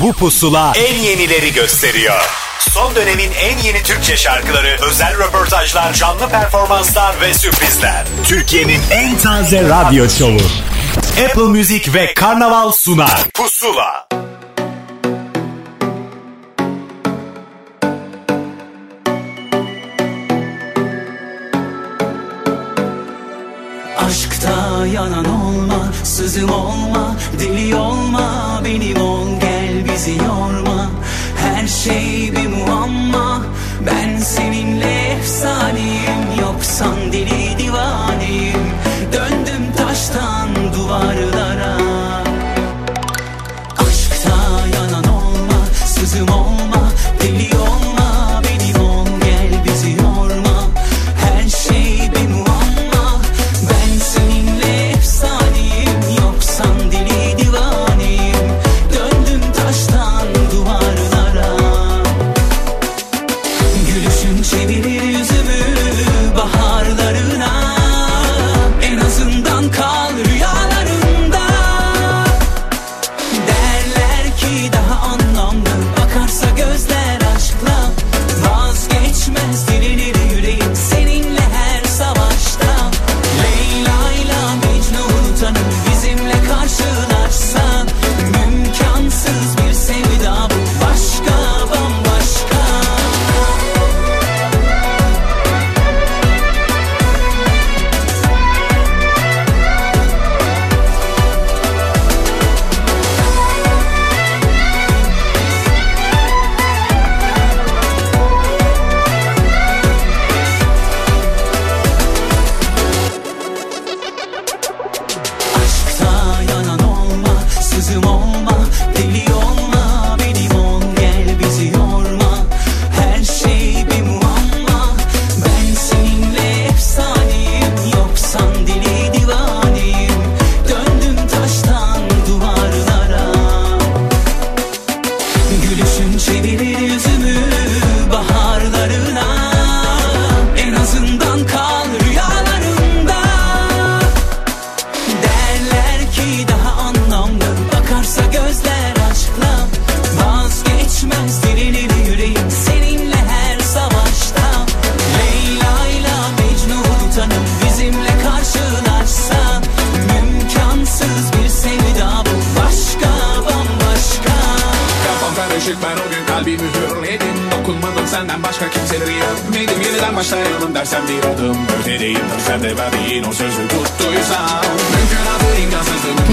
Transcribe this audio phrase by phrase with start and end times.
[0.00, 2.20] Bu pusula en yenileri gösteriyor.
[2.70, 8.04] Son dönemin en yeni Türkçe şarkıları, özel röportajlar, canlı performanslar ve sürprizler.
[8.24, 10.40] Türkiye'nin en taze radyo şovu.
[11.24, 13.24] Apple Music ve Karnaval sunar.
[13.34, 14.08] Pusula.
[23.98, 29.35] Aşkta yanan olma, sızım olma, deli olma, benim ol gel
[29.96, 30.90] bizi yorma.
[31.36, 33.42] Her şey bir muamma,
[33.86, 38.66] ben seninle efsaneyim, yoksan deli divaneyim.
[39.12, 41.35] Döndüm taştan duvarlara.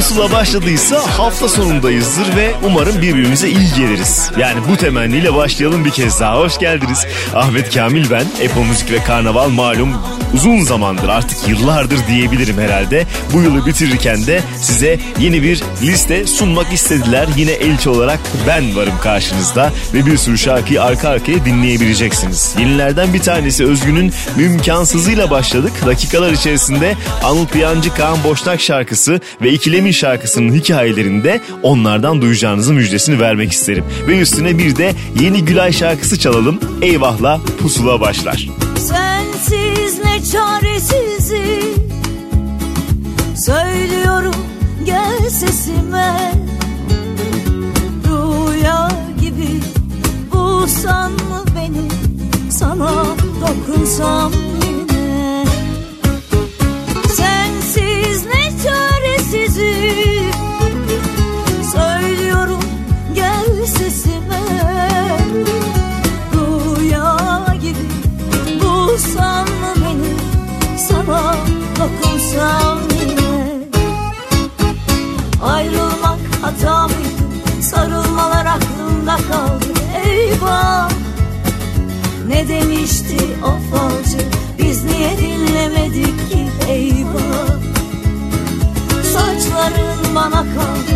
[0.03, 4.31] Pusula başladıysa hafta sonundayızdır ve umarım birbirimize iyi geliriz.
[4.39, 6.39] Yani bu temenniyle başlayalım bir kez daha.
[6.39, 7.05] Hoş geldiniz.
[7.35, 8.25] Ahmet Kamil ben.
[8.45, 9.93] Apple Müzik ve Karnaval malum
[10.33, 13.05] uzun zamandır artık yıllardır diyebilirim herhalde.
[13.33, 17.27] Bu yılı bitirirken de size yeni bir liste sunmak istediler.
[17.37, 22.55] Yine elçi olarak ben varım karşınızda ve bir sürü şarkıyı arka arkaya dinleyebileceksiniz.
[22.59, 25.73] Yenilerden bir tanesi Özgün'ün Mümkansızıyla başladık.
[25.85, 33.51] Dakikalar içerisinde Anıl Piyancı Kaan Boşnak şarkısı ve İkilemin şarkısının hikayelerinde onlardan duyacağınızın müjdesini vermek
[33.51, 33.85] isterim.
[34.07, 36.59] Ve üstüne bir de yeni Gülay şarkısı çalalım.
[36.81, 38.49] Eyvahla pusula başlar.
[38.77, 41.83] Sensiz ne çaresizim
[43.35, 44.35] Söylüyorum
[44.85, 46.33] gel sesime
[48.07, 48.89] Rüya
[49.21, 49.49] gibi
[50.33, 51.87] bulsan mı beni
[52.51, 53.05] Sana
[53.41, 54.62] dokunsam yine
[72.43, 73.67] dokunsam yine
[75.43, 76.87] Ayrılmak hata
[77.61, 79.65] Sarılmalar aklımda kaldı.
[80.05, 80.89] Eyvah!
[82.27, 84.17] Ne demişti o falcı?
[84.59, 86.47] Biz niye dinlemedik ki?
[86.69, 87.57] Eyvah!
[89.13, 90.95] Saçların bana kaldı.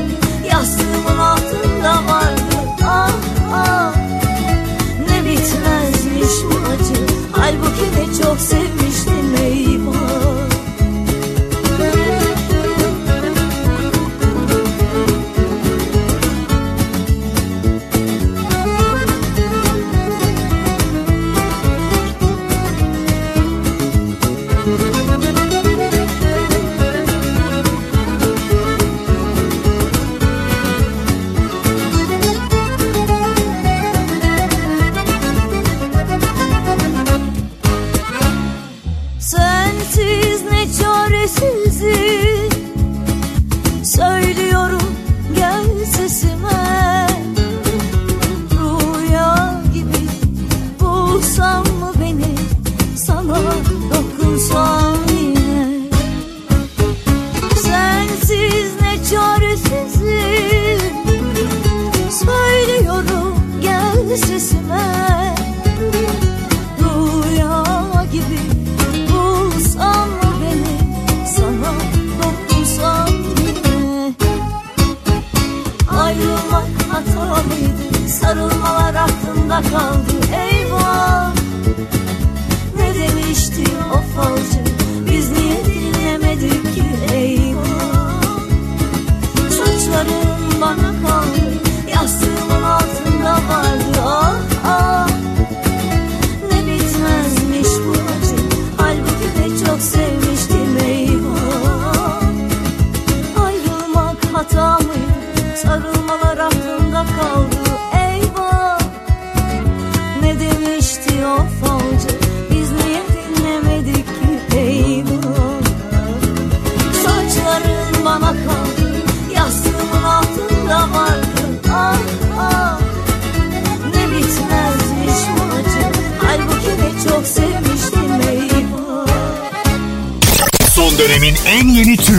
[0.51, 2.55] Yastığımın altında vardı.
[2.83, 3.11] Ah
[3.53, 3.95] ah!
[5.09, 7.01] Ne bitmezmiş bu acı?
[7.31, 8.86] Halbuki ne çok sevmiştim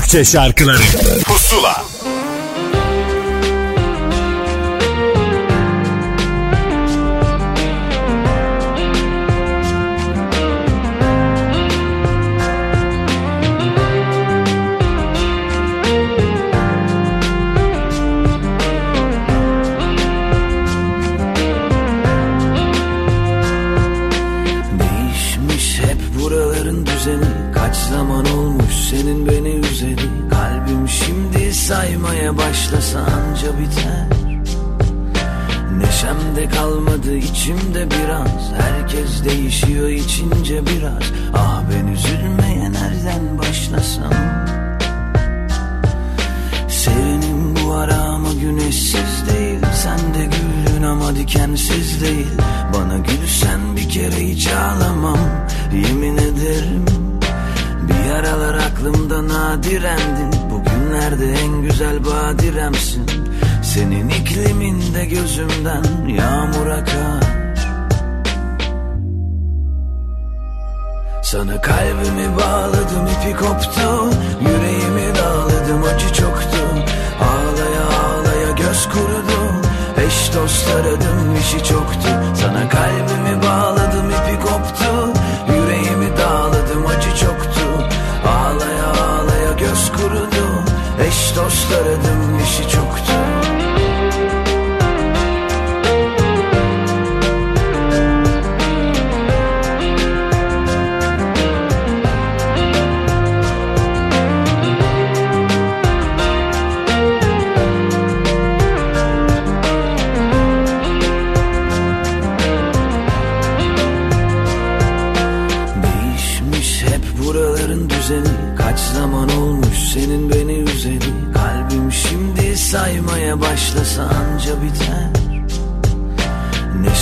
[0.09, 0.79] Türkçe şarkıları.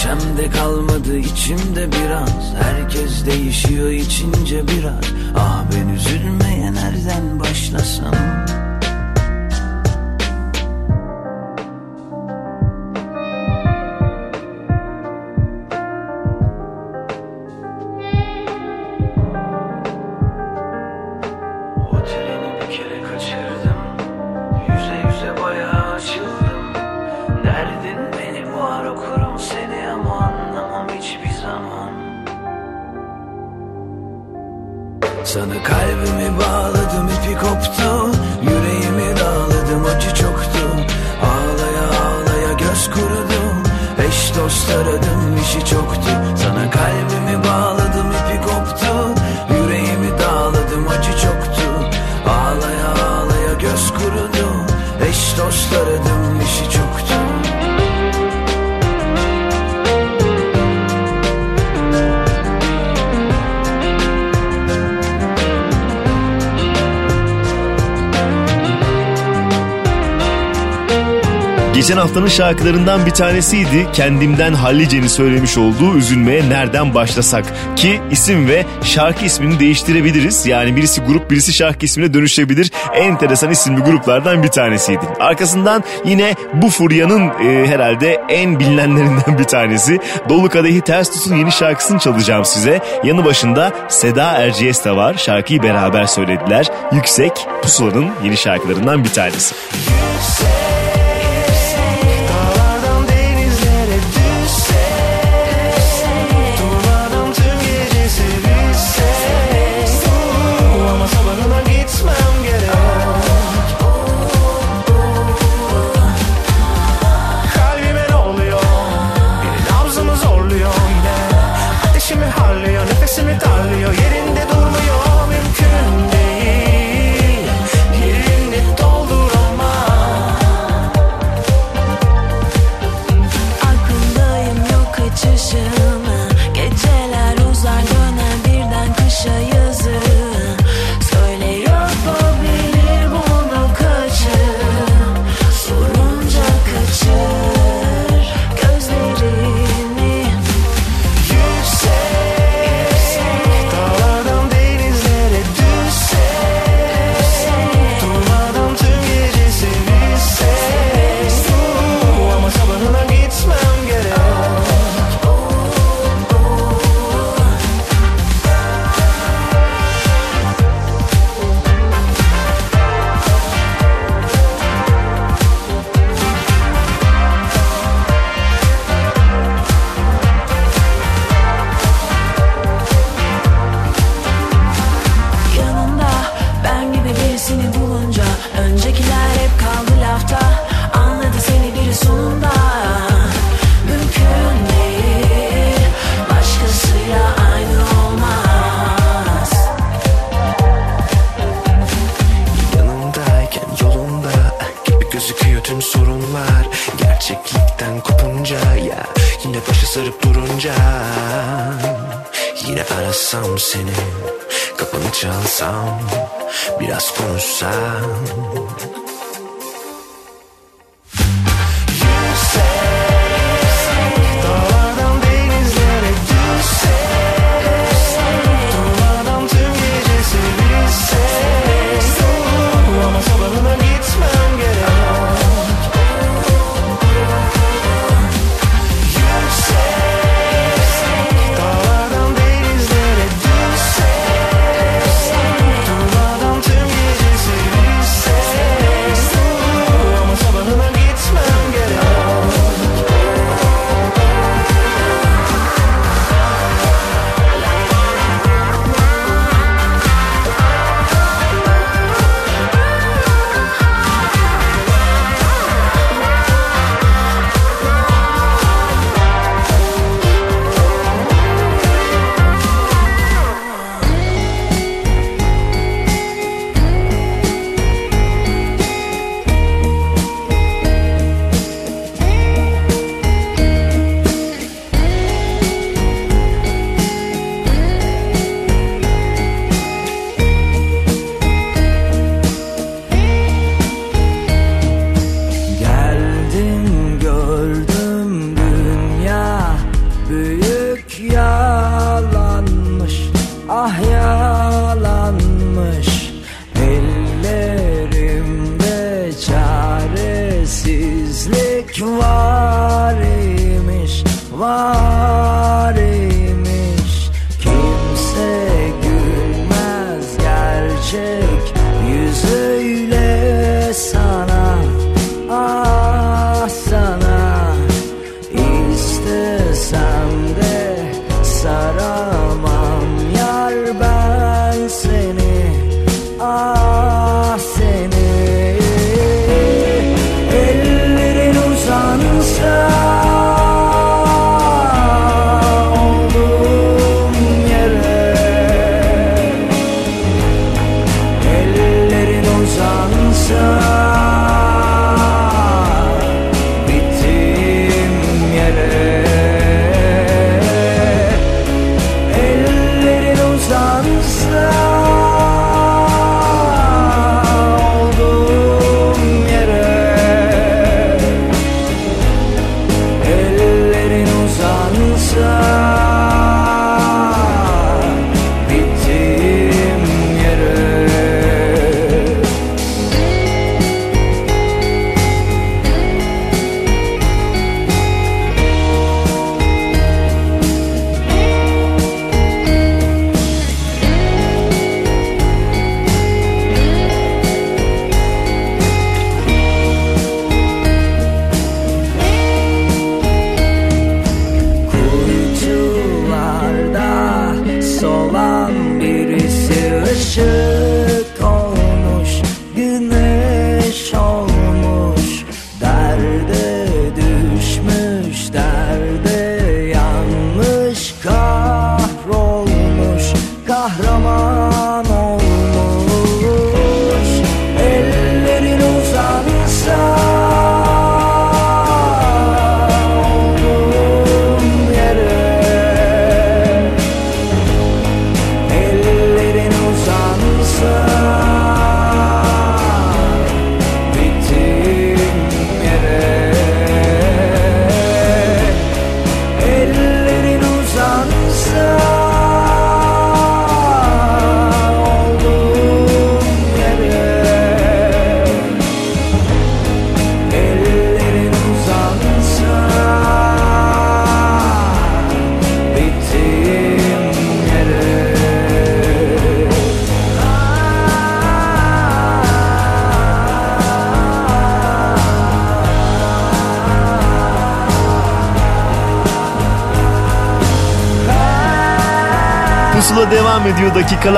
[0.06, 2.54] Neşemde kalmadı içimde biraz.
[2.62, 5.04] Herkes değişiyor içince biraz.
[5.36, 8.14] Ah ben üzülmeye nereden başlasam.
[71.96, 73.86] geçen haftanın şarkılarından bir tanesiydi.
[73.92, 77.44] Kendimden Hallice'nin söylemiş olduğu Üzülmeye Nereden Başlasak
[77.76, 80.46] ki isim ve şarkı ismini değiştirebiliriz.
[80.46, 82.72] Yani birisi grup birisi şarkı ismine dönüşebilir.
[82.94, 85.00] en Enteresan isimli gruplardan bir tanesiydi.
[85.20, 89.98] Arkasından yine bu furyanın e, herhalde en bilinenlerinden bir tanesi.
[90.28, 92.80] Dolu Kadehi Ters Tutun yeni şarkısını çalacağım size.
[93.04, 95.14] Yanı başında Seda Erciyes de var.
[95.14, 96.66] Şarkıyı beraber söylediler.
[96.92, 99.54] Yüksek Pusula'nın yeni şarkılarından bir tanesi.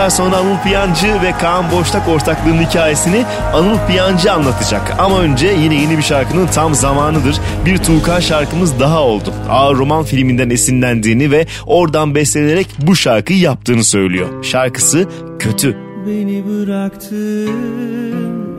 [0.09, 3.25] Dakikalar sonra Anıl Piyancı ve Kaan Boştak ortaklığının hikayesini
[3.55, 4.95] Anıl Piyancı anlatacak.
[4.99, 7.37] Ama önce yine yeni bir şarkının tam zamanıdır.
[7.67, 9.33] Bir Tuğkan şarkımız daha oldu.
[9.51, 14.45] Ağır roman filminden esinlendiğini ve oradan beslenerek bu şarkıyı yaptığını söylüyor.
[14.45, 15.07] Şarkısı
[15.39, 15.77] kötü.
[16.07, 17.49] Beni bıraktın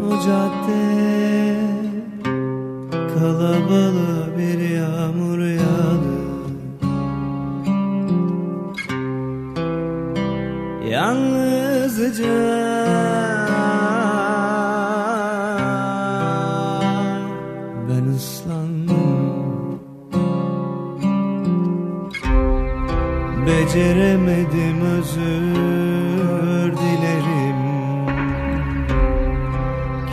[0.07, 0.89] o cadde
[2.91, 4.08] Kalabalığa
[23.49, 27.59] Beceremedim özür dilerim.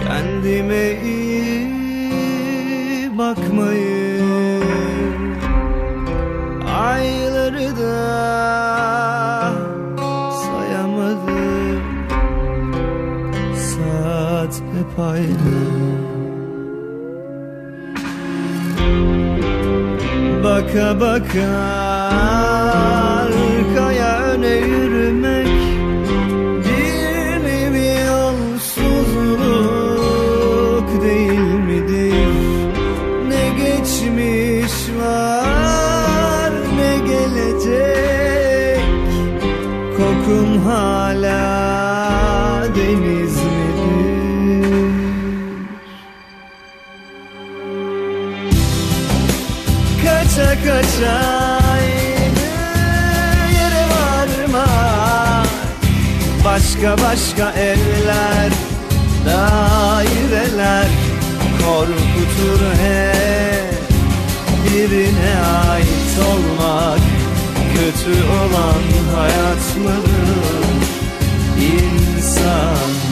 [0.04, 1.58] Kendime iyi
[3.18, 4.16] bakmayı
[6.80, 7.98] Ayları da
[10.30, 11.82] sayamadım.
[13.54, 15.56] Saat hep aynı.
[20.44, 21.46] Baka baka
[56.86, 58.52] Başka başka evler,
[59.26, 60.88] daireler
[61.58, 63.74] Korkutur hep.
[64.64, 65.34] Birine
[65.70, 67.00] ait olmak
[67.74, 70.86] Kötü olan hayat mıdır?
[71.60, 73.05] İnsan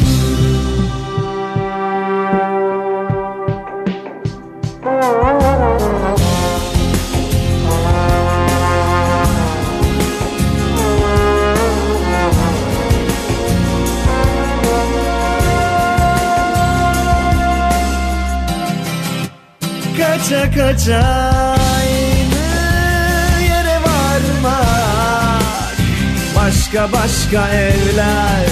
[20.28, 21.56] Kaça
[23.40, 25.76] yere varmak
[26.36, 28.46] Başka başka evler,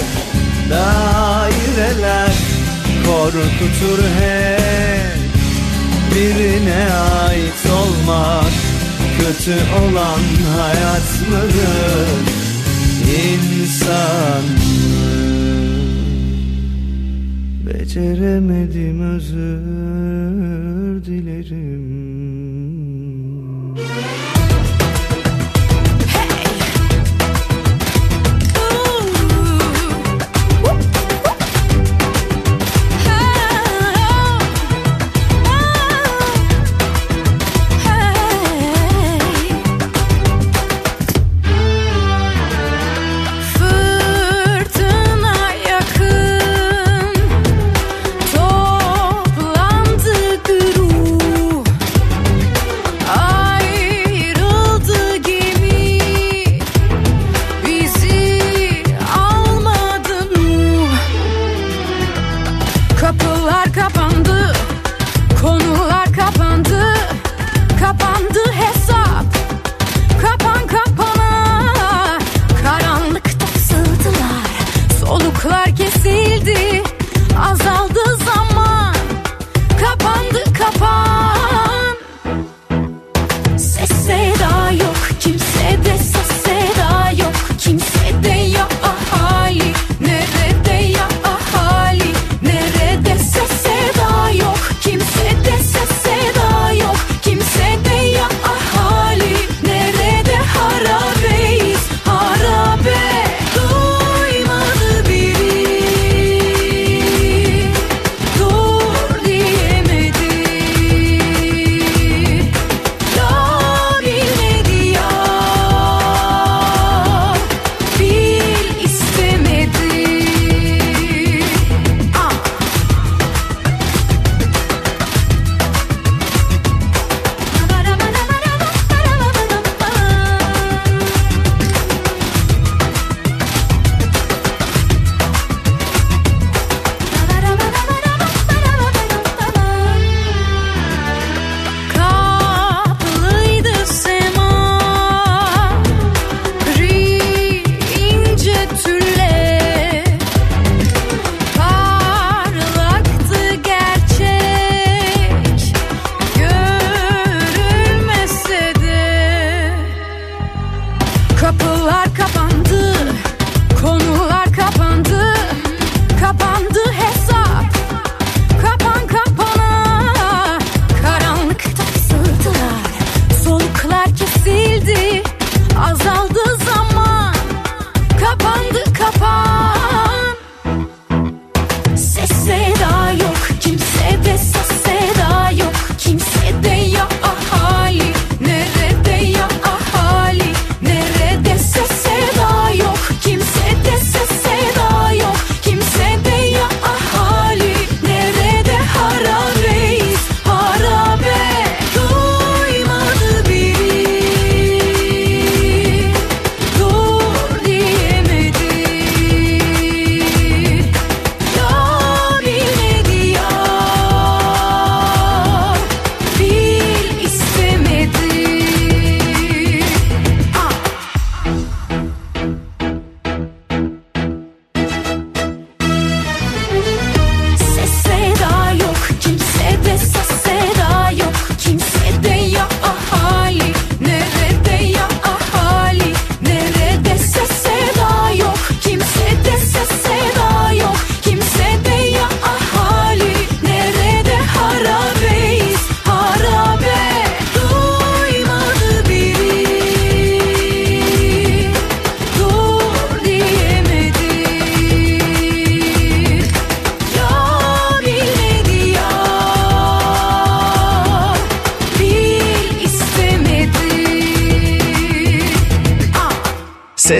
[0.69, 2.33] daireler
[3.05, 5.17] Korkutur hep.
[6.15, 8.53] Birine ait olmak
[9.19, 10.19] Kötü olan
[10.57, 12.09] hayat mıdır?
[13.25, 15.13] İnsan mı?
[17.65, 20.62] Beceremedim özür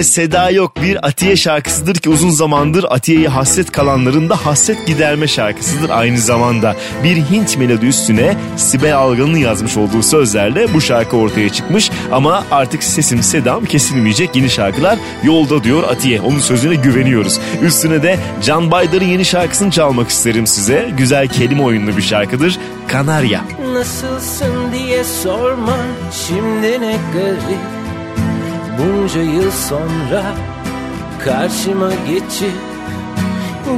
[0.04, 5.90] seda yok bir Atiye şarkısıdır ki uzun zamandır Atiye'ye hasret kalanların da hasret giderme şarkısıdır
[5.90, 6.76] aynı zamanda.
[7.04, 12.82] Bir Hint melodi üstüne Sibel Algan'ın yazmış olduğu sözlerle bu şarkı ortaya çıkmış ama artık
[12.82, 16.20] sesim sedam kesilmeyecek yeni şarkılar yolda diyor Atiye.
[16.20, 17.40] Onun sözüne güveniyoruz.
[17.62, 20.90] Üstüne de Can Baydar'ın yeni şarkısını çalmak isterim size.
[20.98, 22.58] Güzel kelime oyunlu bir şarkıdır.
[22.88, 23.44] Kanarya.
[23.72, 25.76] Nasılsın diye sorma
[26.26, 27.83] şimdi ne garip
[28.78, 30.22] Bunca yıl sonra
[31.24, 32.54] karşıma geçip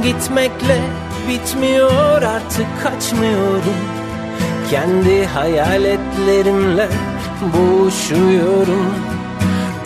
[0.03, 0.81] Gitmekle
[1.27, 3.77] bitmiyor artık kaçmıyorum.
[4.71, 6.89] Kendi hayaletlerimle
[7.41, 8.93] boğuşuyorum.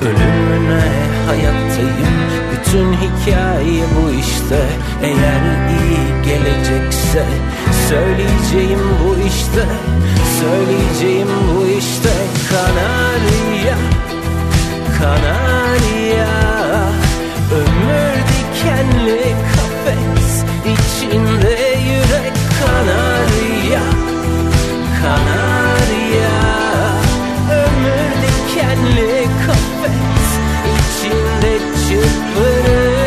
[0.02, 0.82] Ölümüne
[1.28, 2.22] hayattayım.
[2.52, 4.60] Bütün hikaye bu işte.
[5.04, 7.26] Eğer iyi gelecekse
[7.90, 9.66] Söyleyeceğim bu işte.
[10.40, 12.10] Söyleyeceğim bu işte.
[12.50, 13.78] Kanarya
[15.02, 16.28] Kanarya.
[17.52, 23.84] Ömür dikenli kafes içinde yürek Kanarya.
[25.02, 26.38] Kanarya.
[27.52, 30.30] Ömür dikenli kafes
[30.78, 33.01] içinde çırpınır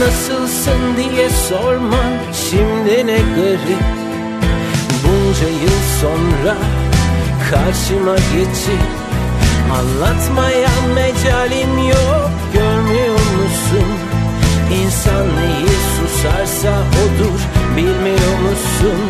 [0.00, 2.02] Nasılsın diye sorma
[2.50, 3.84] şimdi ne garip
[5.04, 6.56] Bunca yıl sonra
[7.50, 8.86] karşıma geçip
[9.72, 13.88] Anlatmaya mecalim yok görmüyor musun?
[14.82, 17.40] İnsan neyi susarsa odur
[17.76, 19.00] bilmiyor musun?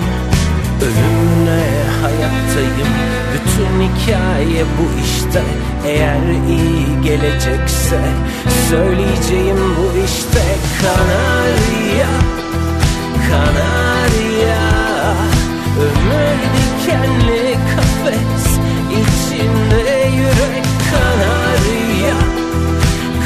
[0.83, 1.65] Ölümüne
[2.03, 2.93] hayattayım.
[3.33, 5.43] Bütün hikaye bu işte.
[5.87, 8.01] Eğer iyi gelecekse
[8.71, 10.43] Söyleyeceğim bu işte.
[10.83, 12.09] Kanarya
[13.31, 14.61] Kanarya.
[15.81, 18.59] Ömür dikenli kafes
[18.91, 20.65] içinde yürek.
[20.91, 22.15] Kanarya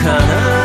[0.04, 0.63] Kanarya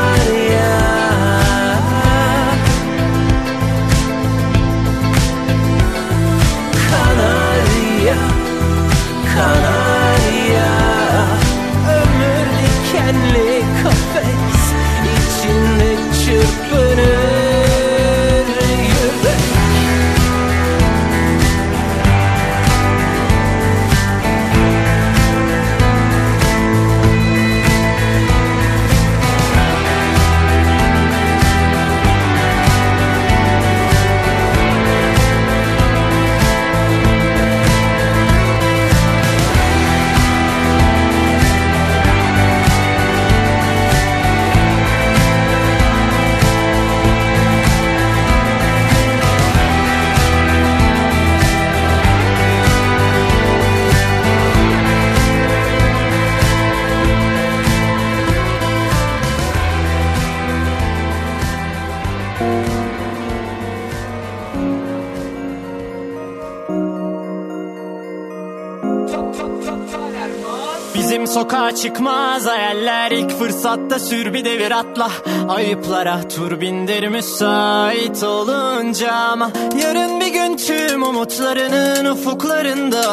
[73.69, 75.11] fırsatta sür bir devir atla.
[75.49, 79.51] Ayıplara tur bindir müsait olunca ama
[79.83, 83.03] Yarın bir gün tüm umutlarının ufuklarında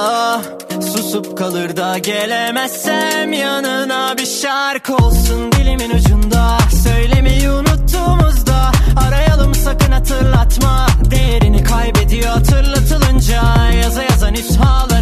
[0.81, 6.59] Susup kalır da gelemezsem yanına bir şarkı olsun dilimin ucunda.
[6.85, 8.73] Söylemeyi unuttuğumuzda
[9.07, 10.87] arayalım sakın hatırlatma.
[11.11, 13.43] Değerini kaybediyor hatırlatılınca
[13.83, 14.96] Yaza yaza nüshalara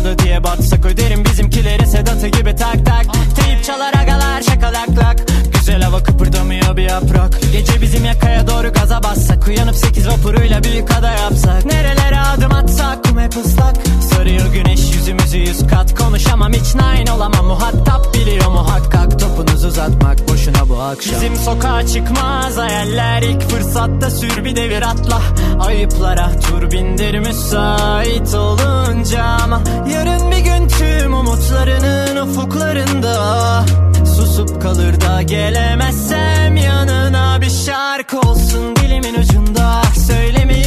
[0.00, 5.16] arpada diye batsak Öderim bizimkileri Sedat'ı gibi tak tak Teyip çalar agalar şakalaklak.
[5.52, 7.40] Güzel hava kıpırdamıyor bir yaprak.
[7.52, 11.64] Gece bizim yakaya doğru gaza bassak Uyanıp sekiz vapuruyla büyük ada yapsak.
[11.64, 13.76] Nerelere adım atsak kum hep ıslak
[16.50, 19.20] Konuşamam hiç nine olamam Muhatap biliyor muhakkak.
[19.20, 21.14] Topunuzu uzatmak boşuna bu akşam.
[21.14, 25.20] Bizim sokağa çıkmaz hayaller ilk fırsatta sür bir devir atla.
[25.60, 29.60] Ayıplara tur bindir müsait olunca ama
[29.94, 33.64] Yarın bir gün tüm umutlarının ufuklarında.
[34.16, 39.82] Susup kalır da gelemezsem yanına bir şarkı olsun dilimin ucunda.
[39.94, 40.59] Sakın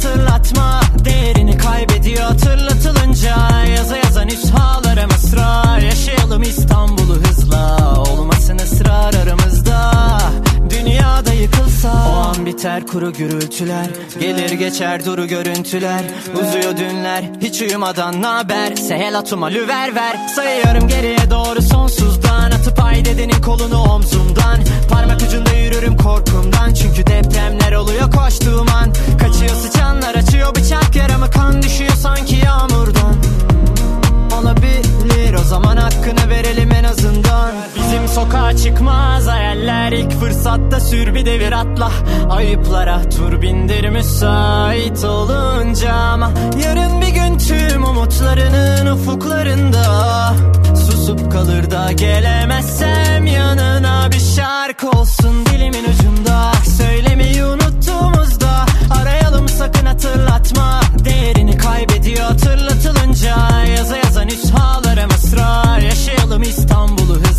[0.00, 2.22] hatırlatma Değerini kaybediyor.
[2.22, 3.36] Hatırlatılınca
[3.76, 7.94] Yaza yazan üshalara mısra Yaşayalım İstanbul'u hızla.
[8.00, 9.90] Olmasın ısrar aramızda.
[10.70, 11.92] Dünyada yıkılsa.
[12.12, 13.86] O an biter kuru gürültüler.
[14.20, 16.04] Gelir geçer duru görüntüler.
[16.34, 17.24] Uzuyor dünler.
[17.40, 20.28] Hiç uyumadan naber Sehel atuma lüver ver.
[20.36, 22.50] Sayıyorum geriye doğru sonsuzdan.
[22.50, 24.60] Atıp ay dedenin kolunu omzumdan.
[24.90, 26.74] Parmak ucunda yürürüm korkumdan.
[26.74, 28.09] Çünkü depremler oluyor
[41.80, 41.90] atla
[42.30, 46.30] Ayıplara tur bindir müsait olunca Ama
[46.64, 49.84] yarın bir gün tüm umutlarının ufuklarında
[50.74, 56.52] Susup kalır da gelemezsem yanına bir şarkı olsun dilimin ucunda.
[56.76, 58.66] Söylemeyi unuttuğumuzda
[59.00, 60.80] arayalım sakın hatırlatma.
[61.04, 63.36] Değerini kaybediyor hatırlatılınca
[63.76, 67.29] Yaza yaza nüshalara mısra Yaşayalım İstanbul'u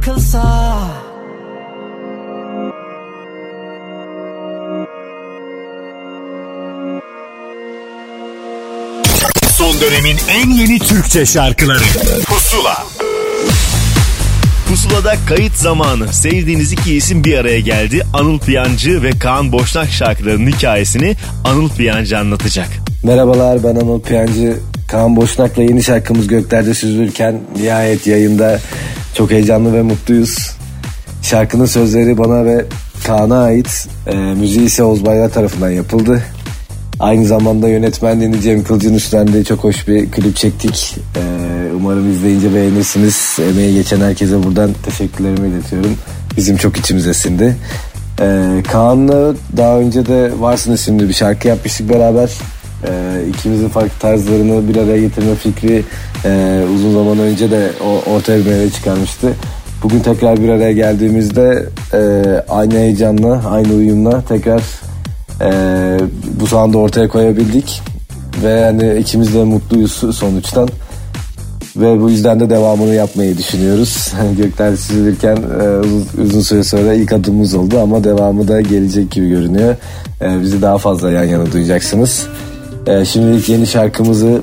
[0.00, 0.42] yıkılsa
[9.52, 11.84] Son dönemin en yeni Türkçe şarkıları
[12.24, 12.86] Pusula
[14.68, 16.12] Pusula'da kayıt zamanı.
[16.12, 18.02] Sevdiğiniz iki isim bir araya geldi.
[18.14, 22.68] Anıl Piyancı ve Kaan Boşnak şarkılarının hikayesini Anıl Piyancı anlatacak.
[23.04, 24.56] Merhabalar ben Anıl Piyancı.
[24.88, 28.60] Kaan Boşnak'la yeni şarkımız Göklerde Süzülürken nihayet yayında
[29.14, 30.50] çok heyecanlı ve mutluyuz.
[31.22, 32.64] Şarkının sözleri bana ve
[33.06, 33.88] Kaan'a ait.
[34.06, 36.22] E, müziği ise Oğuz Bayrar tarafından yapıldı.
[37.00, 40.96] Aynı zamanda yönetmenliğini Cem Kılcın üstlendiği çok hoş bir klip çektik.
[41.16, 41.22] E,
[41.76, 43.38] umarım izleyince beğenirsiniz.
[43.50, 45.94] Emeği geçen herkese buradan teşekkürlerimi iletiyorum.
[46.36, 47.56] Bizim çok içimize sindi.
[48.20, 52.30] E, Kaan'la daha önce de Varsın isimli bir şarkı yapmıştık beraber.
[52.88, 55.84] Ee, ikimizin farklı tarzlarını bir araya getirme fikri
[56.24, 57.70] e, uzun zaman önce de
[58.16, 59.32] ortaya bir meyve çıkarmıştı.
[59.82, 64.62] Bugün tekrar bir araya geldiğimizde e, aynı heyecanla, aynı uyumla tekrar
[65.40, 65.50] e,
[66.40, 67.82] bu sound'u ortaya koyabildik.
[68.42, 70.68] Ve hani ikimiz de mutluyuz sonuçtan.
[71.76, 74.12] Ve bu yüzden de devamını yapmayı düşünüyoruz.
[74.36, 79.28] Gökler süzülürken e, uzun, uzun süre sonra ilk adımımız oldu ama devamı da gelecek gibi
[79.28, 79.76] görünüyor.
[80.22, 82.26] E, bizi daha fazla yan yana duyacaksınız.
[82.86, 84.42] E, şimdilik yeni şarkımızı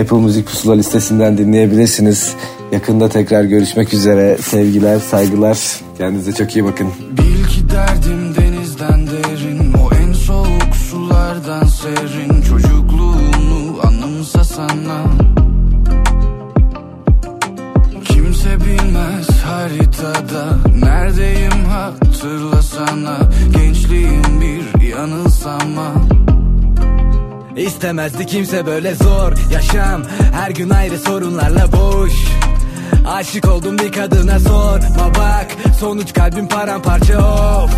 [0.00, 2.34] Apple Müzik Pusula listesinden dinleyebilirsiniz.
[2.72, 4.38] Yakında tekrar görüşmek üzere.
[4.38, 5.58] Sevgiler, saygılar.
[5.98, 6.88] Kendinize çok iyi bakın.
[7.18, 14.44] Bil ki derdim denizden derin O en soğuk sulardan serin Çocukluğunu anımsa
[18.04, 23.18] Kimse bilmez haritada Neredeyim hatırlasana
[23.56, 25.94] Gençliğim bir yanılsama
[27.56, 30.02] İstemezdi kimse böyle zor yaşam.
[30.32, 32.12] Her gün ayrı sorunlarla boş.
[33.06, 35.46] Aşık oldum bir kadına sorma bak.
[35.80, 37.70] Sonuç kalbim paramparça of.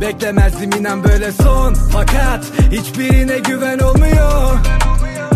[0.00, 1.74] Beklemezdim inan böyle son.
[1.74, 4.58] Fakat hiçbirine güven olmuyor.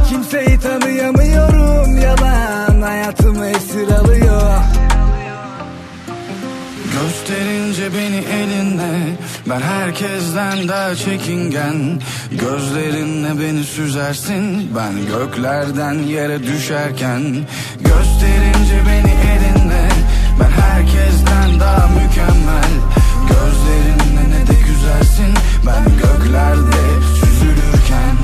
[0.08, 2.80] Kimseyi tanıyamıyorum Yalan
[9.50, 14.70] Ben herkesten daha çekingen Gözlerinle beni süzersin.
[14.76, 17.22] Ben göklerden yere düşerken
[17.78, 19.88] Gösterince beni elinle.
[20.40, 22.70] Ben herkesten daha mükemmel
[23.28, 25.34] Gözlerinle ne de güzelsin.
[25.66, 26.82] Ben göklerde
[27.20, 28.16] süzülürken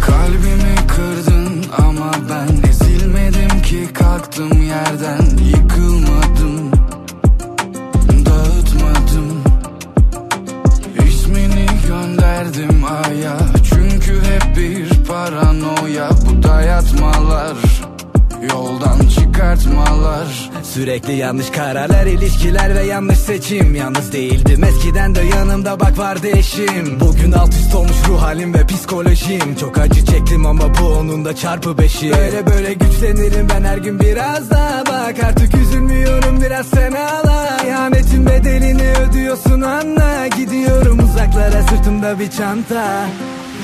[0.00, 6.27] Kalbimi kırdın ama ben ezilmedim ki Kalktım yerden yıkılmadım
[12.38, 13.38] gönderdim aya.
[13.68, 16.10] Çünkü hep bir paranoya.
[16.10, 17.56] Bu dayatmalar
[18.42, 20.50] Yoldan çıkartmalar.
[20.62, 23.74] Sürekli yanlış kararlar, ilişkiler ve yanlış seçim.
[23.74, 28.66] Yalnız değildim eskiden de yanımda bak vardı eşim Bugün alt üst olmuş ruh halim ve
[28.66, 29.54] psikolojim.
[29.60, 32.12] Çok acı çektim ama bu onun da çarpı beşi.
[32.12, 34.86] Böyle böyle güçlenirim ben her gün biraz daha.
[34.86, 37.58] Bak artık üzülmüyorum biraz sen ağla.
[37.66, 40.26] İhanetin bedelini ödüyorsun anla.
[40.26, 43.08] Gidiyorum uzaklara sırtımda bir çanta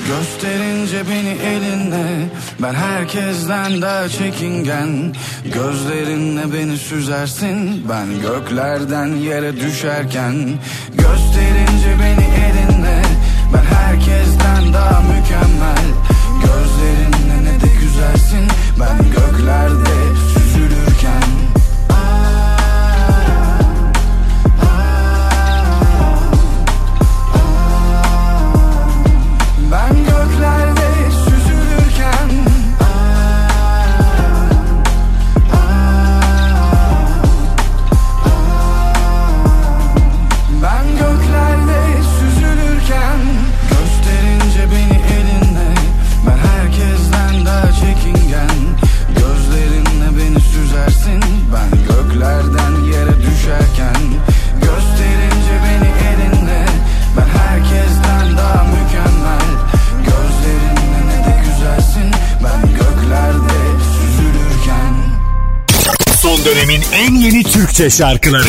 [0.07, 2.29] Gösterince beni elinle
[2.63, 5.15] Ben herkesten daha çekingen.
[5.55, 10.35] Gözlerinle beni süzersin Ben göklerden yere düşerken.
[10.93, 13.03] Gösterince beni elinle
[13.55, 15.85] Ben herkesten daha mükemmel.
[16.43, 18.49] Gözlerinle ne de güzelsin
[18.81, 20.24] Ben göklerde
[67.75, 68.45] Türkçe şarkıları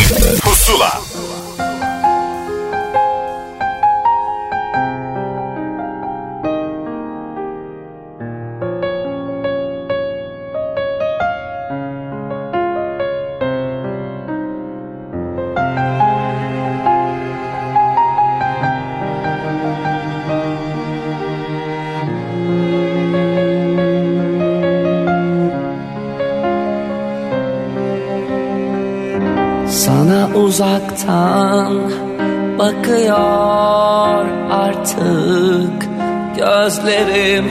[37.25, 37.49] gözlerim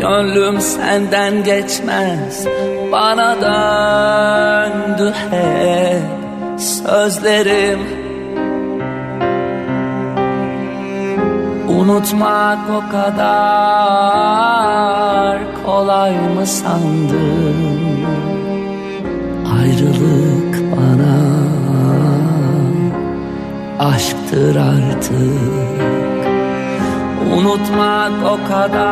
[0.00, 2.46] Gönlüm senden geçmez.
[2.92, 6.02] Bana döndü hep
[6.60, 7.80] sözlerim.
[11.68, 13.26] Unutmak o kadar
[15.66, 17.56] kolay mı sandın?
[19.60, 21.16] Ayrılık bana
[23.78, 26.05] aşktır artık
[27.32, 28.86] Unutmak o kadar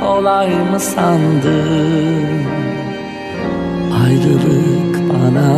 [0.00, 2.46] kolay mı sandın?
[4.04, 5.52] Ayrılık bana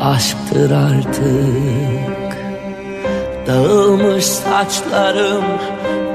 [0.00, 2.34] aşktır artık.
[3.46, 5.44] Dağılmış saçlarım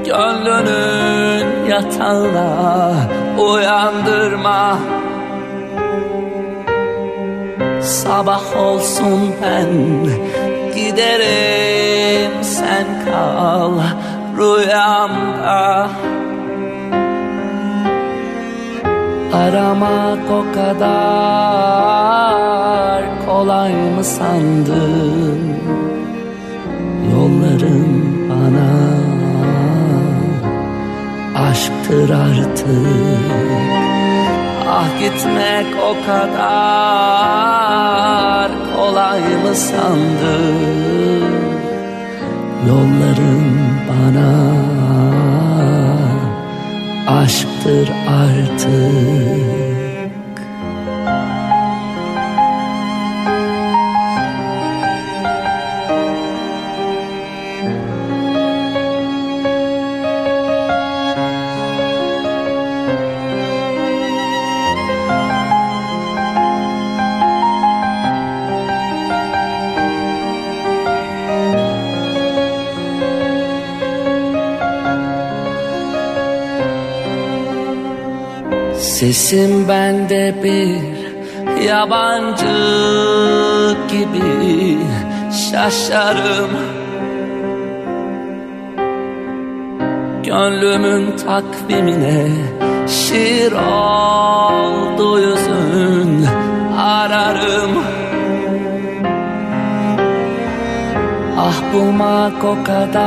[0.04, 2.94] gönlünün yatağına
[3.38, 4.78] uyandırma.
[7.80, 9.68] Sabah olsun ben
[10.80, 13.74] giderim sen kal
[14.38, 15.88] rüyamda.
[19.34, 21.00] Aramak o kadar
[23.26, 25.40] kolay mı sandın?
[27.12, 27.88] Yolların
[28.30, 28.70] bana
[31.48, 32.70] aşktır artık.
[34.68, 37.69] Ah gitmek o kadar
[38.90, 40.54] kolay mı sandın
[42.68, 43.44] Yolların
[43.88, 44.30] bana
[47.06, 49.79] aşktır artık
[79.00, 80.76] Sesim bende bir
[81.64, 82.46] yabancı
[83.90, 84.78] gibi
[85.32, 86.50] şaşarım.
[90.24, 92.28] Gönlümün takvimine
[92.88, 96.26] şiir oldu yüzün
[96.78, 97.84] ararım.
[101.38, 103.00] Ah bulmak o kadar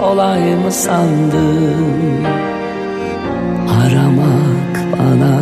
[0.00, 2.45] kolay mı sandın
[3.96, 5.36] Aramak bana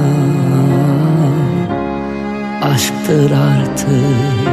[2.73, 4.49] aşktır artık.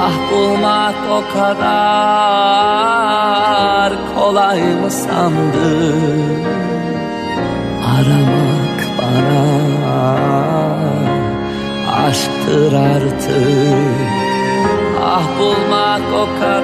[0.00, 1.60] Ah bulmak o kadar
[4.14, 6.44] kolay mı sandın?
[7.96, 9.42] Aramak bana
[12.06, 14.08] aşktır artık.
[15.04, 16.57] Ah bulmak o kadar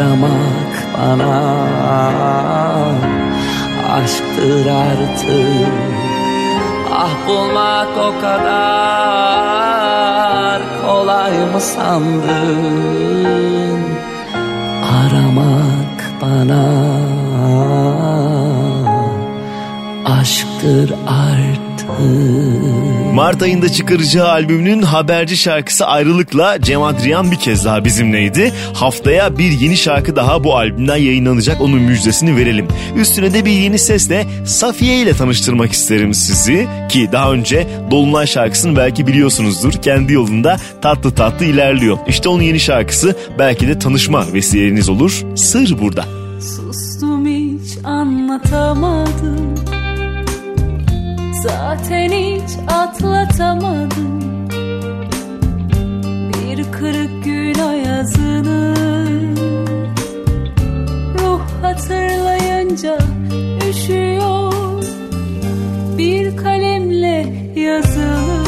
[0.00, 1.36] Aramak bana.
[3.92, 5.72] Aşktır artık.
[6.92, 9.50] Ah bulmak o kadar
[10.86, 12.60] kolay mı sandın?
[15.00, 16.64] Aramak bana.
[20.20, 21.90] Aşktır artık
[23.14, 28.52] Mart ayında çıkaracağı albümünün haberci şarkısı Ayrılık'la Cem Adrian bir kez daha bizimleydi.
[28.74, 32.68] Haftaya bir yeni şarkı daha bu albümden yayınlanacak onun müjdesini verelim.
[32.96, 36.68] Üstüne de bir yeni sesle Safiye ile tanıştırmak isterim sizi.
[36.88, 39.72] Ki daha önce Dolunay şarkısını belki biliyorsunuzdur.
[39.72, 41.98] Kendi yolunda tatlı tatlı ilerliyor.
[42.08, 45.22] İşte onun yeni şarkısı belki de tanışma vesileniz olur.
[45.34, 46.04] Sır burada.
[46.40, 49.49] Sustum hiç anlatamadım
[51.42, 54.20] Zaten hiç atlatamadım.
[56.32, 58.74] Bir kırık gün ayazını
[61.18, 62.98] Ruh hatırlayınca
[63.70, 64.52] üşüyor.
[65.98, 68.44] Bir kalemle yazılı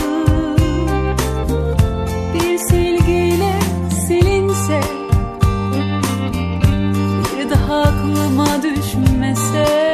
[2.34, 3.52] Bir silgiyle
[4.06, 4.80] silinse
[7.38, 9.91] Bir daha aklıma düşmese.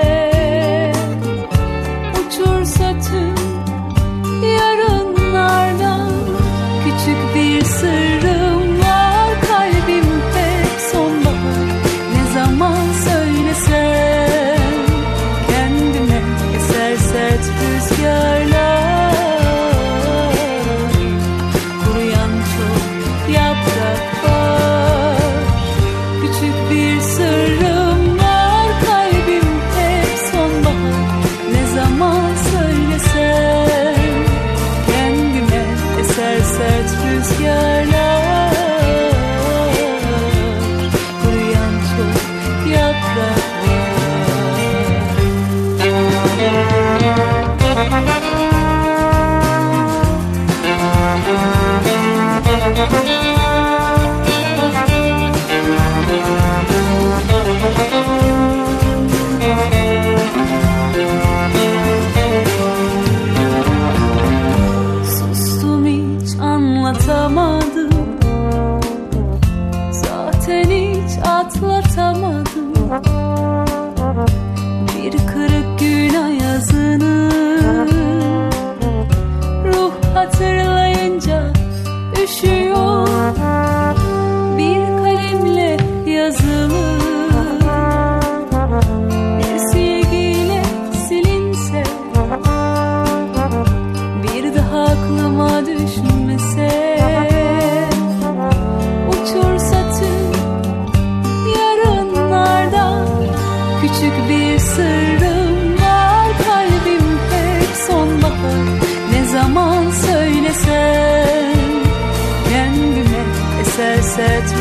[114.18, 114.57] said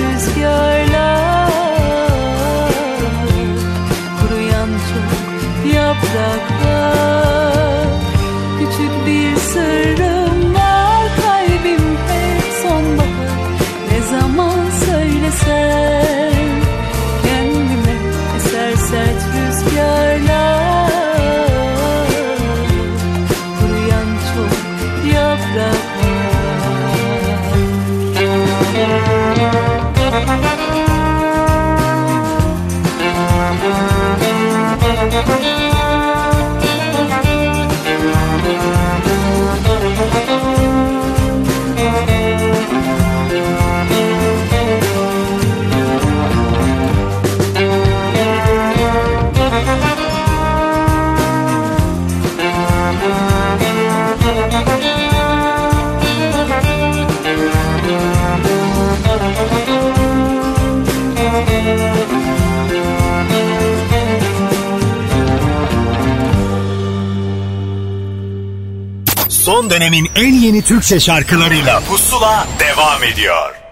[69.78, 73.67] dönemin en yeni Türkçe şarkılarıyla Pusula devam ediyor.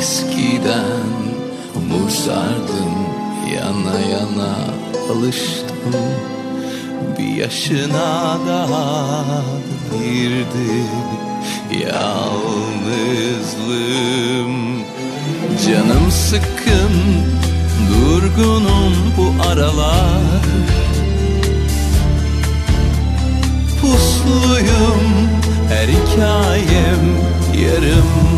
[0.00, 1.10] Eskiden
[1.76, 2.94] umursardım
[3.54, 4.54] yana yana
[5.12, 5.94] alıştım.
[7.18, 9.24] Bir yaşına daha
[9.92, 10.84] girdi
[11.86, 12.44] yalnızlığım.
[15.66, 16.94] Canım sıkkın
[17.90, 20.44] durgunum bu aralar.
[23.80, 25.02] Pusluyum
[25.68, 27.04] her hikayem
[27.64, 28.29] yarım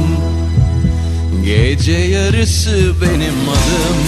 [1.45, 3.99] Gece yarısı benim adım.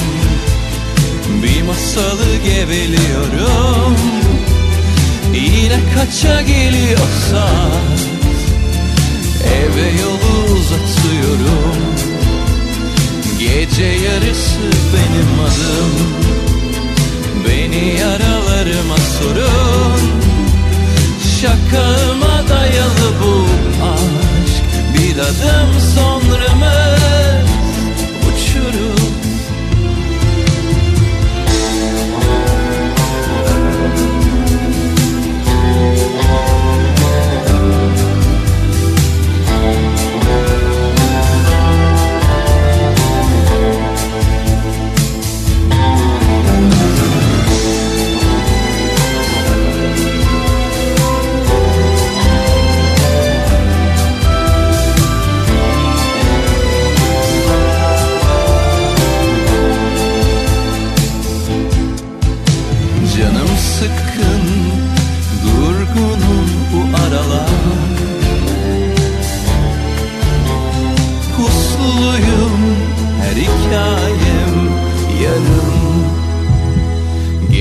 [1.42, 3.96] Bir masalı geveliyorum.
[5.34, 7.48] Yine kaça geliyorsa
[9.44, 11.76] Eve yolu uzatıyorum.
[13.38, 14.60] Gece yarısı
[14.94, 15.92] benim adım.
[17.48, 20.00] Beni yaralarıma sorun.
[21.40, 23.46] Şakağıma dayalı bu
[23.84, 24.23] aşk
[25.14, 25.80] Bir adım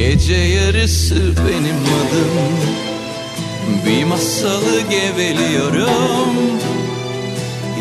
[0.03, 2.55] Gece yarısı benim adım.
[3.85, 6.59] Bir masalı geveliyorum.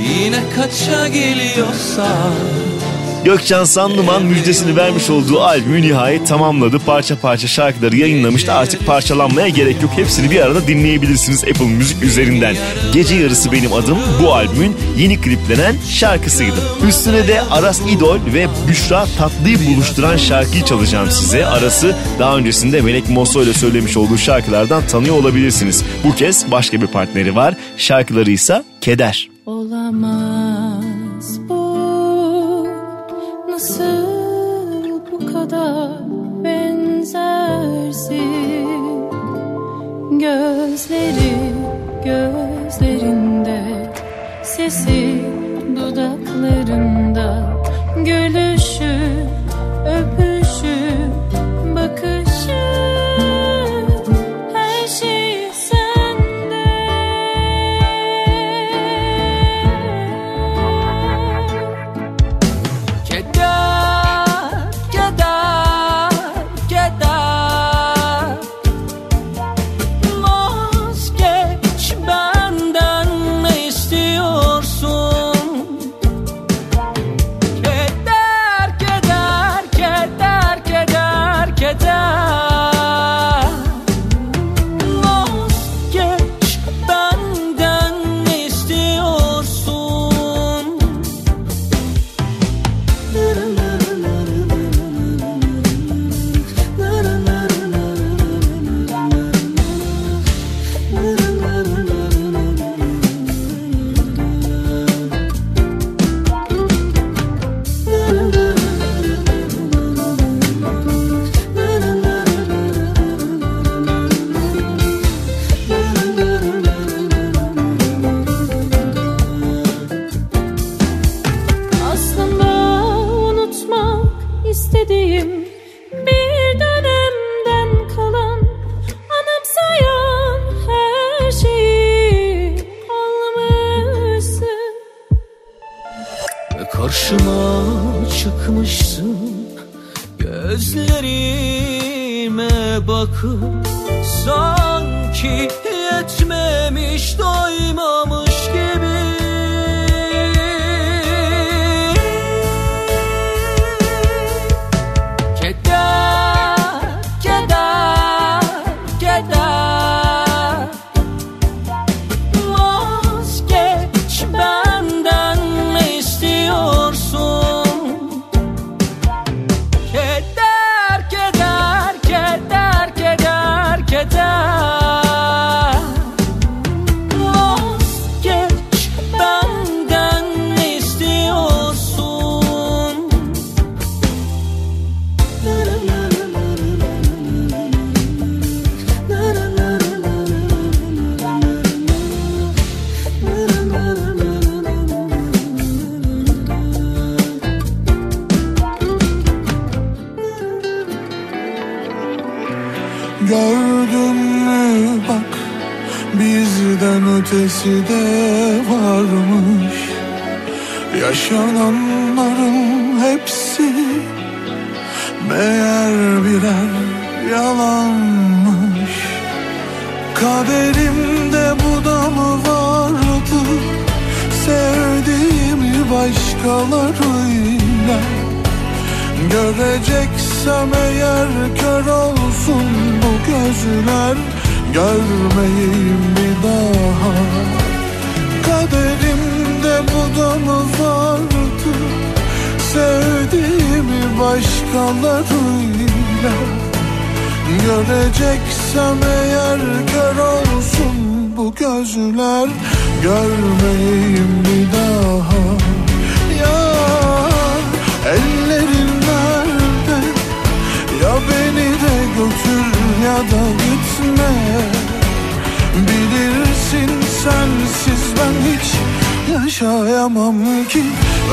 [0.09, 2.33] Yine kaça geliyorsa
[3.25, 6.79] Gökçen Sandıman müjdesini vermiş olduğu albümü nihayet tamamladı.
[6.79, 8.53] Parça parça şarkıları yayınlamıştı.
[8.53, 9.91] Artık parçalanmaya gerek yok.
[9.97, 12.57] Hepsini bir arada dinleyebilirsiniz Apple Müzik üzerinden.
[12.93, 16.57] Gece Yarısı Benim Adım bu albümün yeni kliplenen şarkısıydı.
[16.89, 21.47] Üstüne de Aras İdol ve Büşra Tatlı'yı buluşturan şarkıyı çalacağım size.
[21.47, 25.85] Arası daha öncesinde Melek Mosso ile söylemiş olduğu şarkılardan tanıyor olabilirsiniz.
[26.05, 27.55] Bu kez başka bir partneri var.
[27.77, 29.29] Şarkıları ise Keder.
[29.47, 30.22] Olamaz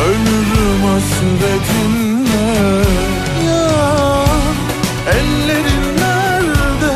[0.08, 2.48] Ölürüm hasretinle.
[3.48, 3.68] Ya
[5.12, 6.96] ellerin nerede?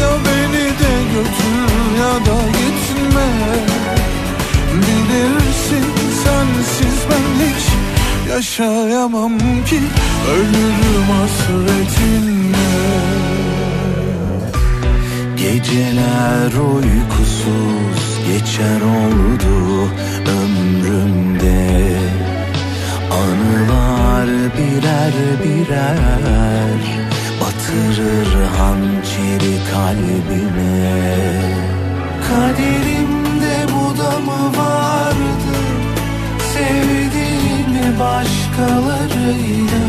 [0.00, 3.28] Ya beni de götür ya da gitme.
[4.74, 5.86] Bilirsin
[6.24, 7.64] sensiz ben hiç
[8.30, 9.80] yaşayamam ki.
[10.32, 12.68] Ölürüm hasretinle.
[15.36, 19.90] Geceler uykusuz geçer oldu
[20.26, 21.98] ömrümde.
[23.12, 25.14] Anılar birer
[25.44, 26.80] birer
[27.40, 30.98] batırır hançeri kalbime.
[32.28, 35.58] Kaderimde bu da mı vardı?
[36.54, 39.88] Sevdiğimi başkalarıyla.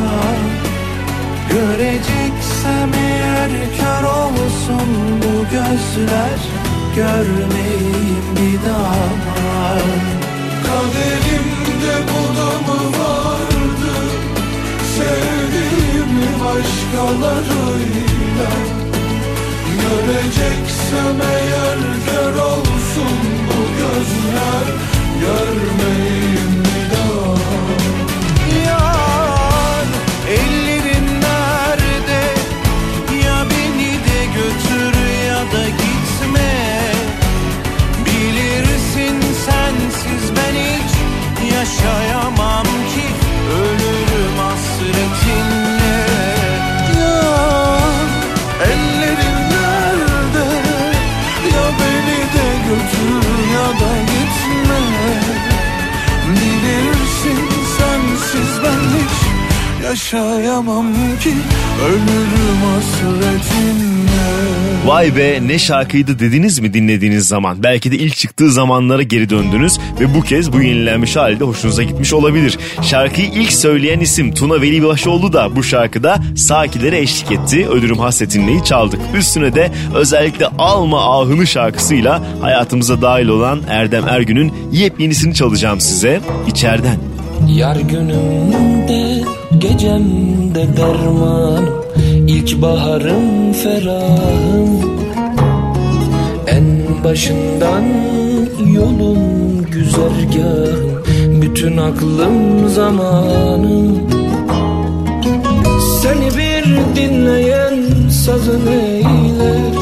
[1.49, 4.87] Göreceksem eğer kör olsun
[5.21, 9.77] bu gözler Görmeyeyim bir daha.
[10.65, 12.21] Kaderimde bu
[12.67, 13.95] mı vardı?
[14.95, 18.51] Sevdiğimi başkalarıyla.
[19.81, 23.15] Göreceksem eğer kör olsun
[23.47, 24.65] bu gözler.
[25.21, 27.08] Görmeyeyim bir daha
[41.69, 43.05] yaşayamam ki
[43.59, 46.05] Ölürüm hasretinle.
[46.99, 48.09] Yar
[48.71, 50.49] ellerin nerede?
[51.55, 54.81] Ya beni de götür ya da gitme.
[56.27, 59.28] Bilirsin sensiz ben hiç
[59.89, 61.33] yaşayamam ki
[61.85, 64.09] Ölürüm hasretinle
[64.85, 67.63] Vay be ne şarkıydı dediniz mi dinlediğiniz zaman?
[67.63, 72.13] Belki de ilk çıktığı zamanlara geri döndünüz ve bu kez bu yenilenmiş halde hoşunuza gitmiş
[72.13, 72.57] olabilir.
[72.81, 77.67] Şarkıyı ilk söyleyen isim Tuna Velibaşoğlu da bu şarkıda Sakilere eşlik etti.
[77.67, 78.99] Ölürüm hasretinleyi çaldık.
[79.15, 86.97] Üstüne de özellikle Alma Ahını şarkısıyla hayatımıza dahil olan Erdem Ergün'ün yepyenisini çalacağım size içeriden.
[87.47, 89.08] Yar günümde
[89.57, 91.79] gecemde dermanım
[92.27, 94.99] İlk baharım ferahım.
[96.47, 97.83] En başından
[98.73, 101.03] yolum güzergahım
[101.41, 103.99] Bütün aklım zamanım.
[106.01, 109.73] Seni bir dinleyen sazın eyler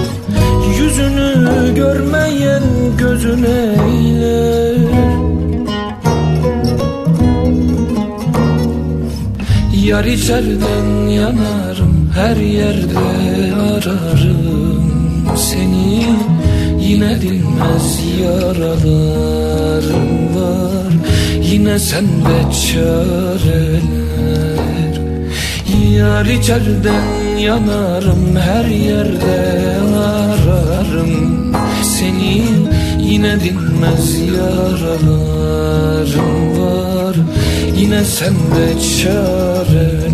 [0.79, 2.63] Yüzünü görmeyen
[2.97, 4.66] gözün eyler
[9.87, 12.97] Yar içeriden yanarım her yerde
[13.55, 14.83] ararım.
[15.35, 16.05] Seni
[16.79, 19.55] Yine dinmez yaralarım
[20.35, 20.93] var.
[21.41, 23.81] Yine sende çareler.
[25.91, 31.53] Yar içerden yanarım her yerde ararım.
[31.83, 32.43] Seni
[32.99, 35.17] yine dinmez yaralarım
[36.59, 37.15] var
[37.77, 40.06] Yine sende çareler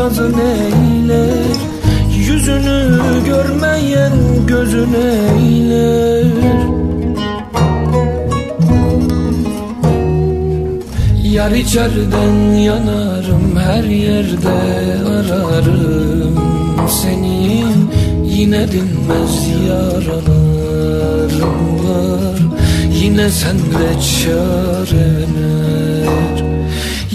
[0.00, 1.56] sazın eyler
[2.16, 4.12] Yüzünü görmeyen
[4.46, 6.26] gözün eyler
[11.22, 14.58] Yar içerden yanarım her yerde
[15.08, 16.38] ararım.
[16.88, 17.64] Seni
[18.24, 20.78] Yine dinmez yaralarım
[21.84, 22.38] var.
[23.02, 25.49] Yine sende çareler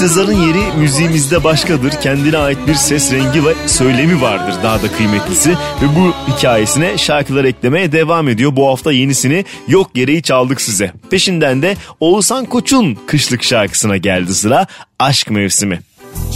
[0.00, 1.90] İntizarın yeri müziğimizde başkadır.
[1.90, 5.50] Kendine ait bir ses rengi ve söylemi vardır daha da kıymetlisi.
[5.50, 8.56] Ve bu hikayesine şarkılar eklemeye devam ediyor.
[8.56, 10.92] Bu hafta yenisini yok gereği çaldık size.
[11.10, 14.66] Peşinden de Oğuzhan Koç'un kışlık şarkısına geldi sıra
[14.98, 15.80] Aşk Mevsimi.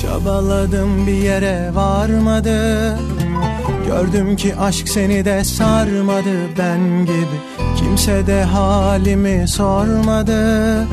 [0.02, 2.98] Çabaladım bir yere varmadı
[3.86, 7.38] Gördüm ki aşk seni de sarmadı ben gibi
[7.76, 10.86] Kimse de halimi sormadı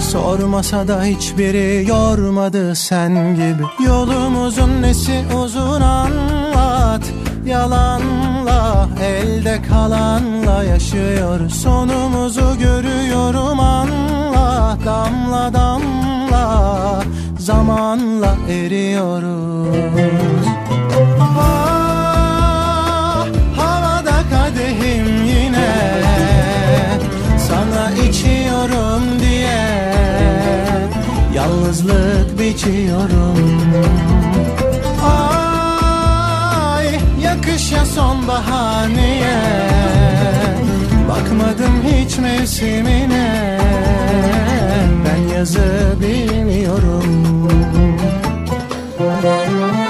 [0.00, 3.84] Sormasa da hiçbiri yormadı sen gibi.
[3.86, 7.02] Yolumuzun nesi uzun anlat.
[7.46, 14.78] Yalanla elde kalanla yaşıyoruz Sonumuzu görüyorum anla.
[14.84, 17.02] Damla damla
[17.38, 20.46] zamanla eriyoruz.
[21.40, 23.26] Ah,
[23.56, 25.70] havada kadehim yine.
[27.48, 29.39] Sana içiyorum diye
[31.50, 33.36] Yalnızlık biçiyorum.
[36.76, 36.86] Ay
[37.22, 39.40] yakış ya sonbahar niye
[41.08, 43.58] Bakmadım hiç mevsimine.
[45.04, 47.04] Ben yazı bilmiyorum.
[49.00, 49.89] Yolumuzun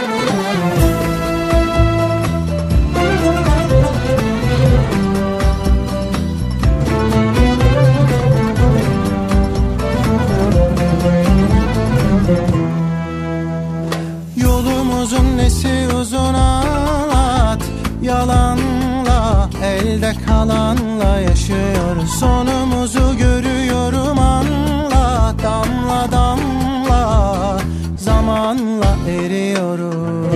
[20.26, 27.58] kalanla yaşıyoruz Sonumuzu görüyorum anla Damla damla.
[27.96, 30.34] Zamanla eriyoruz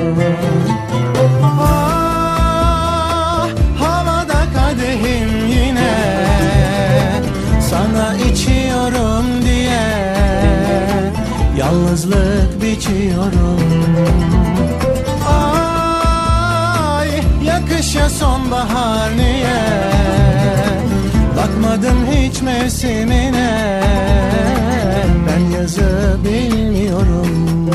[1.61, 3.49] Ah,
[3.79, 5.95] havada kadehim yine.
[7.71, 10.15] Sana içiyorum diye.
[11.59, 13.61] Yalnızlık biçiyorum
[18.05, 19.61] ya sonbahar niye
[21.37, 23.81] Bakmadım hiç mevsimine?
[25.27, 27.71] Ben yazı bilmiyorum.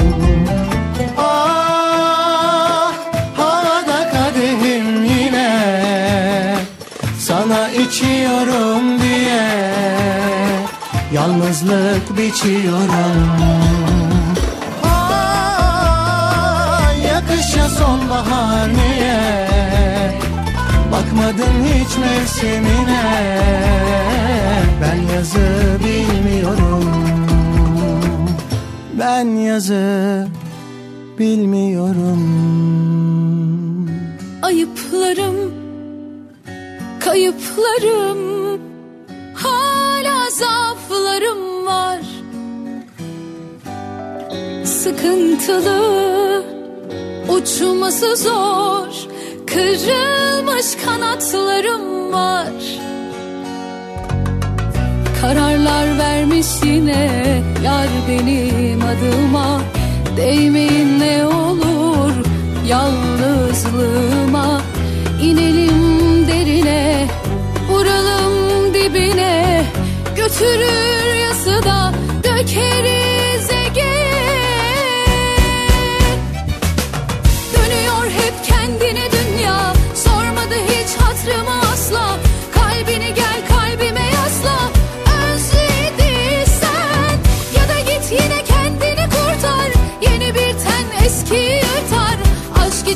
[1.18, 2.94] Ah
[3.38, 5.52] havada kadehim yine.
[7.20, 9.72] Sana içiyorum diye
[11.14, 13.99] Yalnızlık biçiyorum
[21.30, 23.04] Bakmadım hiç mevsimine.
[24.82, 25.40] Ben yazı
[25.80, 26.86] bilmiyorum.
[29.00, 30.28] Ben yazı
[31.20, 32.20] bilmiyorum.
[34.42, 35.54] Ayıplarım,
[37.00, 38.60] kayıplarım
[39.34, 42.02] Hala zaaflarım var.
[44.66, 46.44] Sıkıntılı,
[47.30, 48.89] uçması zor
[49.54, 52.48] Kırılmış kanatlarım var.
[55.22, 57.10] Kararlar vermiş yine
[57.64, 59.62] yar benim adıma.
[60.18, 62.12] Değmeyin ne olur
[62.68, 64.62] yalnızlığıma.
[65.22, 67.08] İnelim derine
[67.70, 69.64] vuralım dibine.
[70.16, 71.94] Götürür yası da
[72.24, 72.89] dökeriz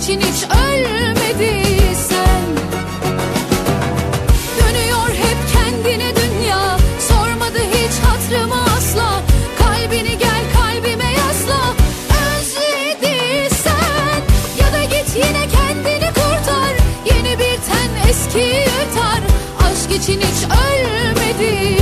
[0.04, 2.41] için hiç ölmediysen.
[4.60, 6.78] Dönüyor hep kendine dünya.
[6.99, 9.22] Sormadı hiç hatrımı asla.
[9.60, 11.74] Kalbini gel kalbime yasla.
[12.38, 14.22] Özlediysen
[14.60, 16.74] Ya da git yine kendini kurtar.
[17.06, 19.20] Yeni bir ten eskiyi ötar
[19.60, 21.72] Aşk için hiç ölmediysen.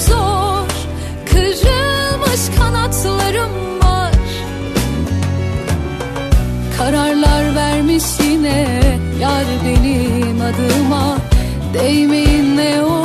[0.00, 0.66] Zor
[1.30, 4.12] Kırılmış kanatlarım var.
[6.78, 8.80] Kararlar vermiş yine
[9.20, 11.18] Yar benim adıma.
[11.74, 12.95] Değmeyin ne olur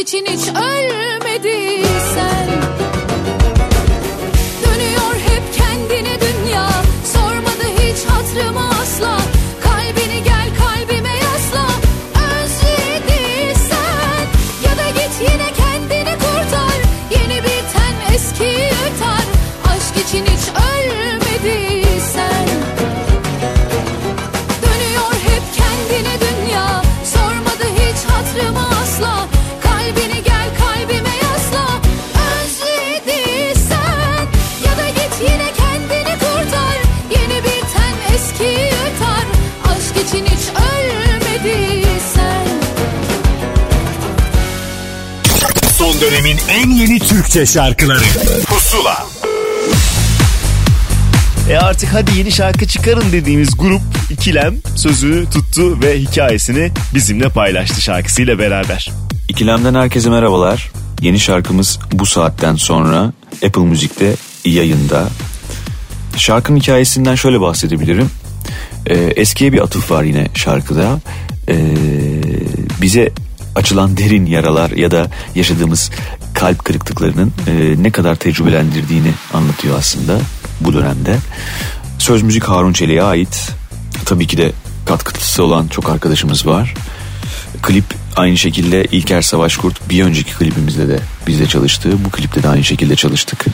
[0.00, 1.88] İçin hiç ölmediysen
[47.28, 48.04] Türkçe şarkıları
[48.46, 49.06] Pusula
[51.50, 57.80] E artık hadi yeni şarkı çıkarın dediğimiz grup İkilem sözü tuttu ve hikayesini bizimle paylaştı
[57.80, 58.90] şarkısıyla beraber.
[59.28, 60.72] İkilemden herkese merhabalar.
[61.00, 63.12] Yeni şarkımız bu saatten sonra
[63.46, 64.14] Apple Müzik'te
[64.44, 65.08] yayında.
[66.16, 68.10] Şarkının hikayesinden şöyle bahsedebilirim.
[68.86, 71.00] Ee, eskiye bir atıf var yine şarkıda.
[71.48, 71.56] Ee,
[72.82, 73.12] bize
[73.58, 75.90] açılan derin yaralar ya da yaşadığımız
[76.38, 80.18] kalp kırıklıklarının e, ne kadar tecrübelendirdiğini anlatıyor aslında
[80.60, 81.16] bu dönemde.
[81.98, 83.52] Söz müzik Harun Çelik'e ait.
[84.04, 84.52] Tabii ki de
[84.86, 86.74] katkısı olan çok arkadaşımız var.
[87.62, 87.84] Klip
[88.16, 91.92] aynı şekilde İlker Savaş Kurt bir önceki klibimizde de bizle çalıştı.
[92.04, 93.44] Bu klipte de aynı şekilde çalıştık.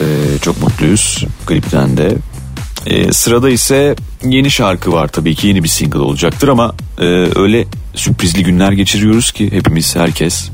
[0.00, 0.04] Ee,
[0.42, 2.16] çok mutluyuz klipten de.
[2.86, 7.64] Ee, sırada ise yeni şarkı var tabii ki yeni bir single olacaktır ama e, öyle
[7.94, 10.50] sürprizli günler geçiriyoruz ki hepimiz herkes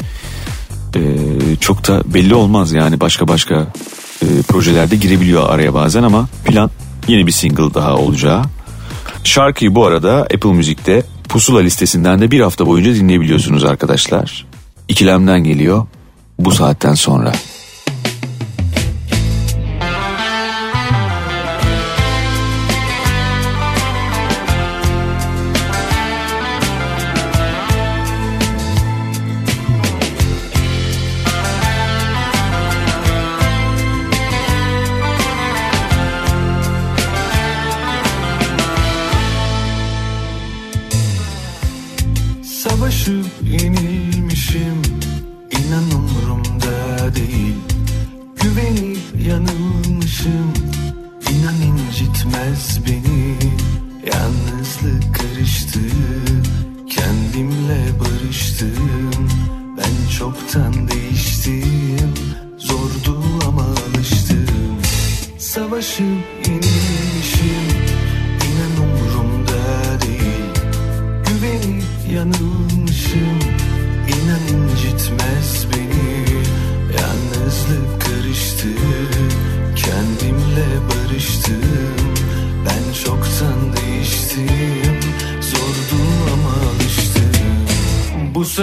[0.97, 1.01] Ee,
[1.61, 3.66] çok da belli olmaz yani başka başka
[4.22, 6.70] e, projelerde girebiliyor araya bazen ama plan
[7.09, 8.42] yeni bir single daha olacağı.
[9.24, 14.47] Şarkıyı bu arada Apple Müzik'te Pusula listesinden de bir hafta boyunca dinleyebiliyorsunuz arkadaşlar.
[14.88, 15.86] İkilemden geliyor
[16.38, 17.32] bu saatten sonra.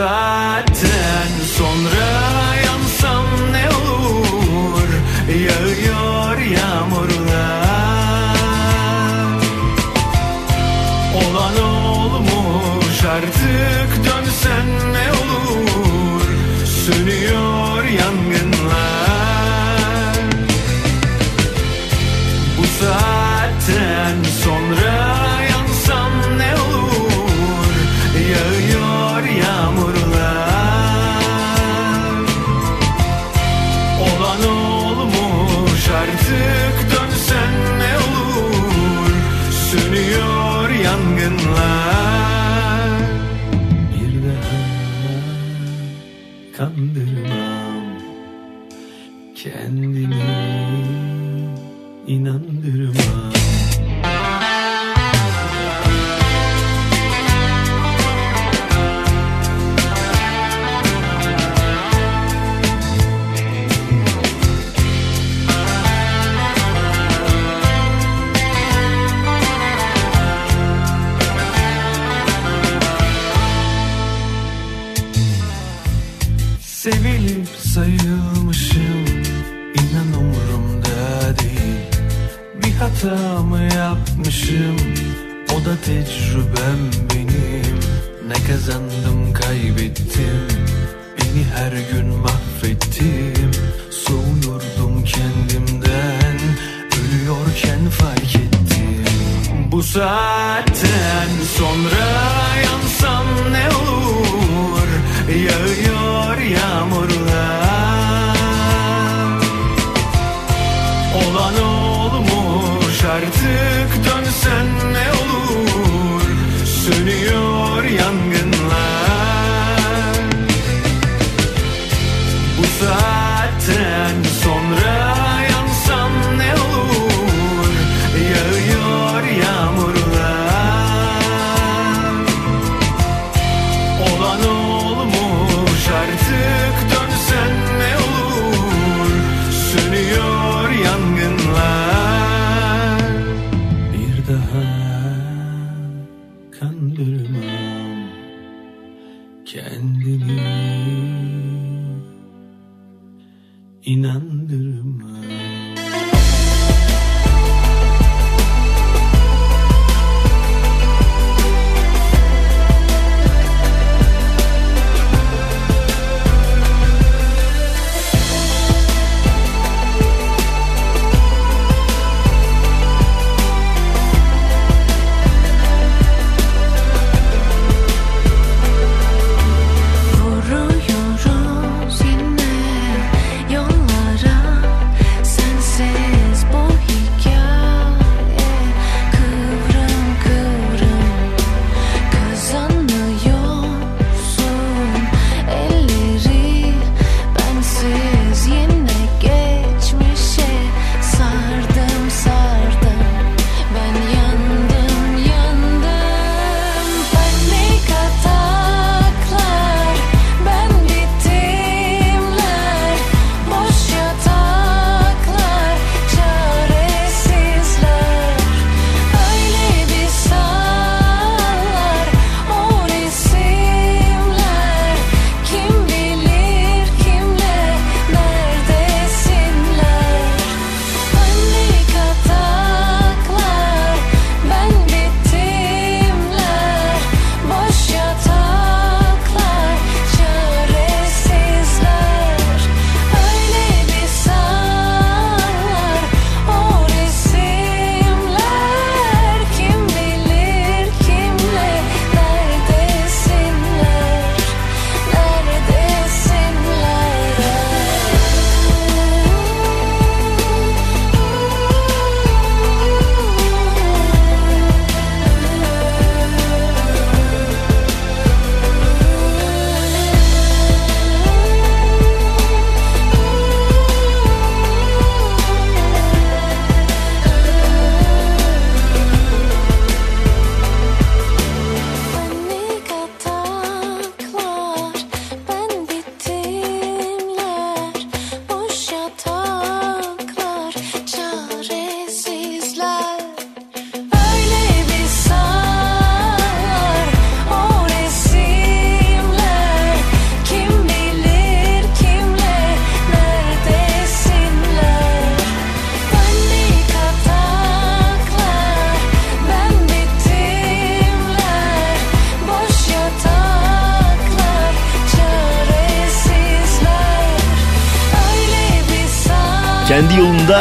[0.01, 0.05] Bu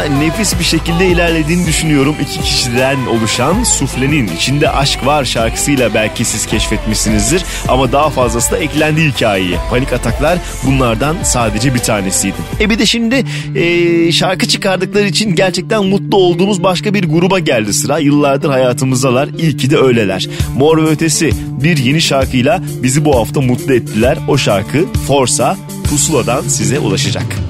[0.05, 2.17] nefis bir şekilde ilerlediğini düşünüyorum.
[2.23, 7.45] İki kişiden oluşan Sufle'nin içinde aşk var şarkısıyla belki siz keşfetmişsinizdir.
[7.69, 9.59] Ama daha fazlası da eklendi hikayeye.
[9.71, 12.37] Panik ataklar bunlardan sadece bir tanesiydi.
[12.61, 13.25] E bir de şimdi
[13.55, 17.99] e, şarkı çıkardıkları için gerçekten mutlu olduğumuz başka bir gruba geldi sıra.
[17.99, 19.29] Yıllardır hayatımızdalar.
[19.39, 20.29] İyi ki de öyleler.
[20.57, 21.31] Mor ve Ötesi
[21.63, 24.19] bir yeni şarkıyla bizi bu hafta mutlu ettiler.
[24.29, 25.57] O şarkı Forsa
[25.91, 27.50] Pusula'dan size ulaşacak.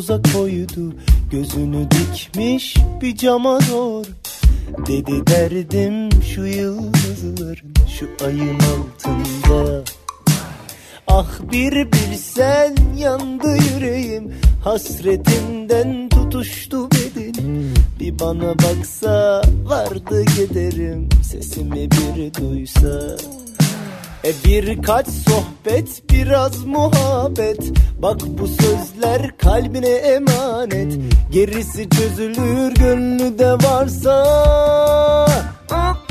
[0.00, 0.94] boza koydu
[1.30, 4.06] Gözünü dikmiş bir cama doğru.
[4.86, 9.84] Dedi derdim şu yıldızların şu ayın altında.
[11.08, 14.32] Ah bir bilsen yandı yüreğim
[14.64, 17.74] Hasretinden tutuştu bedenim.
[18.00, 23.16] Bir bana baksa vardı giderim Sesimi bir duysa
[24.24, 27.72] e birkaç sohbet biraz muhabbet.
[28.02, 30.98] Bak bu sözler kalbine emanet.
[31.30, 34.40] Gerisi çözülür gönlü varsa.
[35.70, 36.09] Bozacı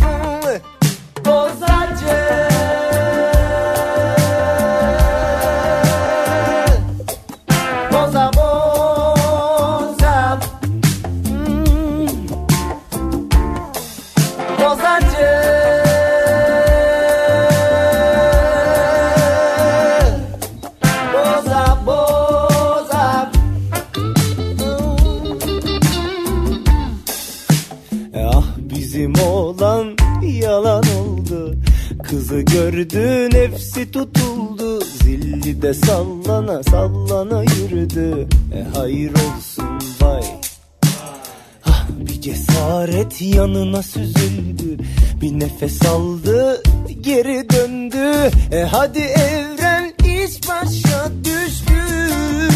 [32.53, 34.81] gördü nefsi tutuldu.
[34.81, 38.27] Zilli de sallana sallana yürüdü.
[38.53, 40.23] E hayır olsun vay.
[41.65, 44.84] Ah bir cesaret yanına süzüldü.
[45.21, 46.63] Bir nefes aldı
[47.01, 48.31] geri döndü.
[48.51, 52.48] E hadi evren iş başa düştü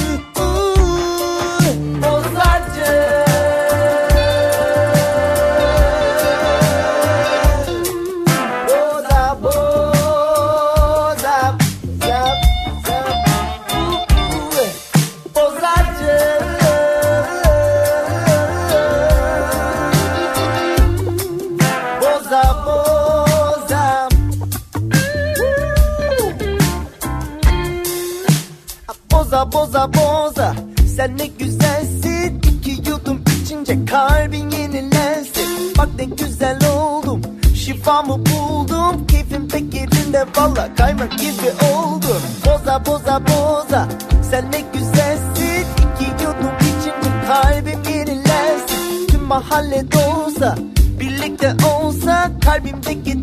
[33.64, 35.78] Önce kalbin yenilensin.
[35.78, 37.22] Bak ne güzel oldum
[37.56, 39.08] Şifamı buldum.
[39.08, 42.22] Keyfim pek yerinde valla kaymak gibi oldum.
[42.46, 43.88] Boza boza boza
[44.32, 45.66] Sen ne güzelsin.
[45.78, 49.08] İki yudum içimde kalbim yenilensin.
[49.08, 50.56] Tüm mahalle dolsa
[51.00, 53.23] Birlikte olsa kalbimdeki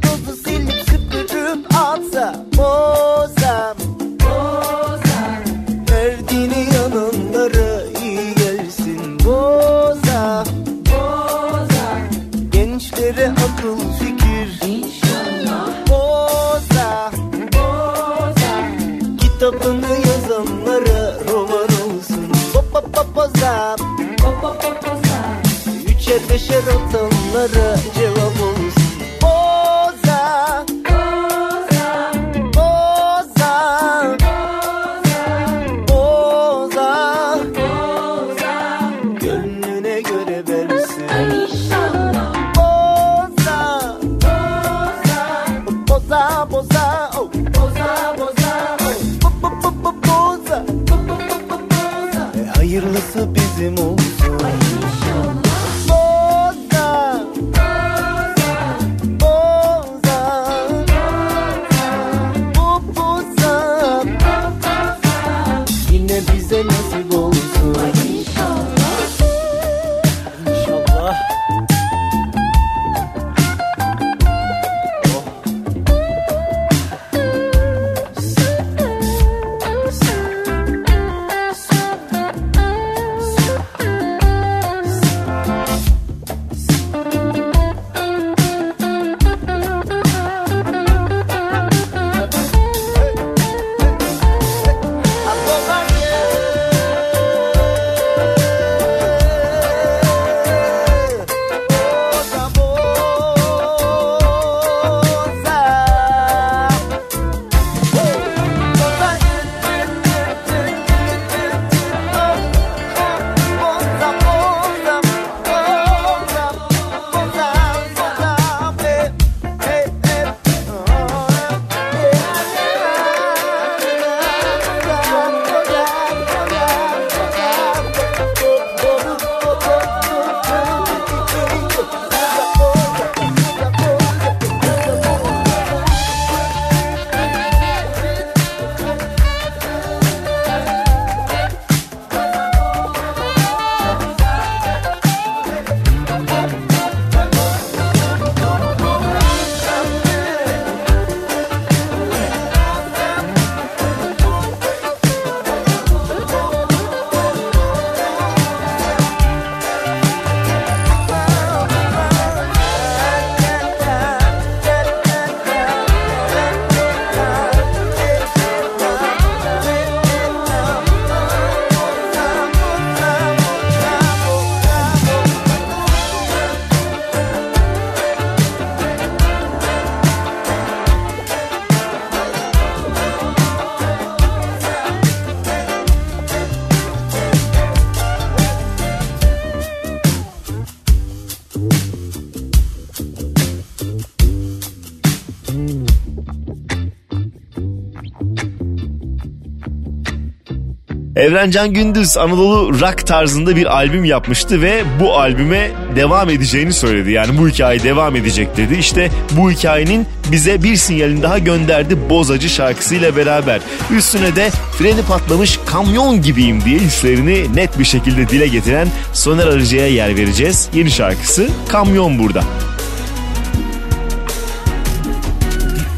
[201.20, 207.10] Evrencan Gündüz Anadolu rock tarzında bir albüm yapmıştı ve bu albüme devam edeceğini söyledi.
[207.10, 208.74] Yani bu hikaye devam edecek dedi.
[208.74, 213.60] İşte bu hikayenin bize bir sinyalini daha gönderdi Bozacı şarkısıyla beraber.
[213.97, 219.88] Üstüne de freni patlamış kamyon gibiyim diye hislerini net bir şekilde dile getiren Soner Arıcı'ya
[219.88, 220.68] yer vereceğiz.
[220.74, 222.42] Yeni şarkısı Kamyon burada.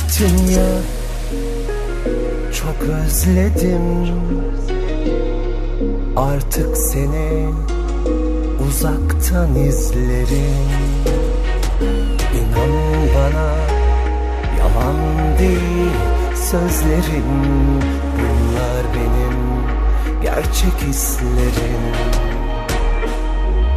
[0.09, 0.67] Gittin ya
[2.53, 4.72] Çok özledim
[6.17, 7.49] Artık seni
[8.69, 10.69] Uzaktan izlerim.
[12.35, 13.55] İnan bana
[14.59, 14.97] Yalan
[15.39, 15.91] değil
[16.51, 17.25] Sözlerim
[18.19, 19.39] Bunlar benim
[20.23, 21.83] Gerçek hislerim.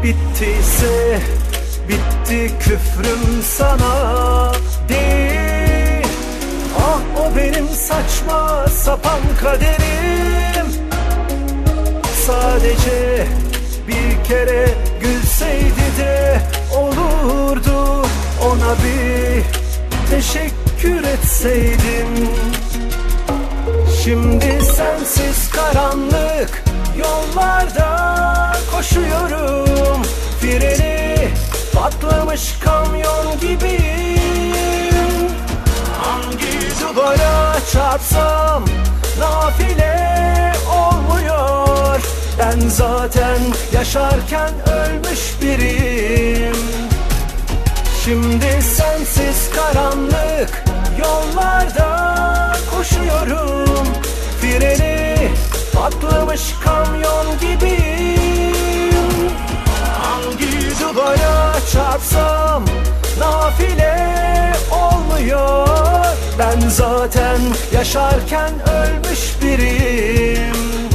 [0.03, 1.19] Bittiyse
[1.87, 4.51] Bitti küfrüm sana
[4.89, 6.05] Değil.
[6.79, 10.84] Ah o benim saçma sapan kaderim
[12.25, 13.27] Sadece
[13.87, 14.67] bir kere
[15.01, 16.41] gülseydi de
[16.77, 18.07] olurdu.
[18.41, 19.43] Ona bir
[20.09, 22.29] teşekkür etseydim.
[24.03, 26.63] Şimdi sensiz karanlık
[26.97, 30.01] yollarda koşuyorum.
[30.41, 31.29] Freni
[31.73, 35.29] Patlamış kamyon gibiyim.
[36.01, 38.65] Hangi duvara çarpsam
[39.19, 40.34] Nafile
[42.39, 43.39] Ben zaten
[43.73, 46.55] yaşarken ölmüş biriyim.
[48.03, 50.63] Şimdi sensiz karanlık
[50.99, 53.87] yollarda koşuyorum.
[54.41, 55.31] Freni
[55.73, 59.31] patlamış kamyon gibiyim.
[60.01, 62.65] Hangi duvara çarpsam
[63.19, 66.05] nafile olmuyor.
[66.39, 67.39] Ben zaten
[67.73, 70.94] yaşarken ölmüş biriyim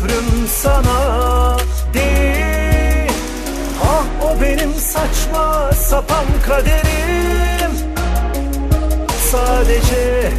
[0.00, 1.56] küfrüm sana
[1.94, 3.12] değil.
[3.84, 7.70] Ah o benim saçma sapan kaderim.
[9.30, 10.32] Sadece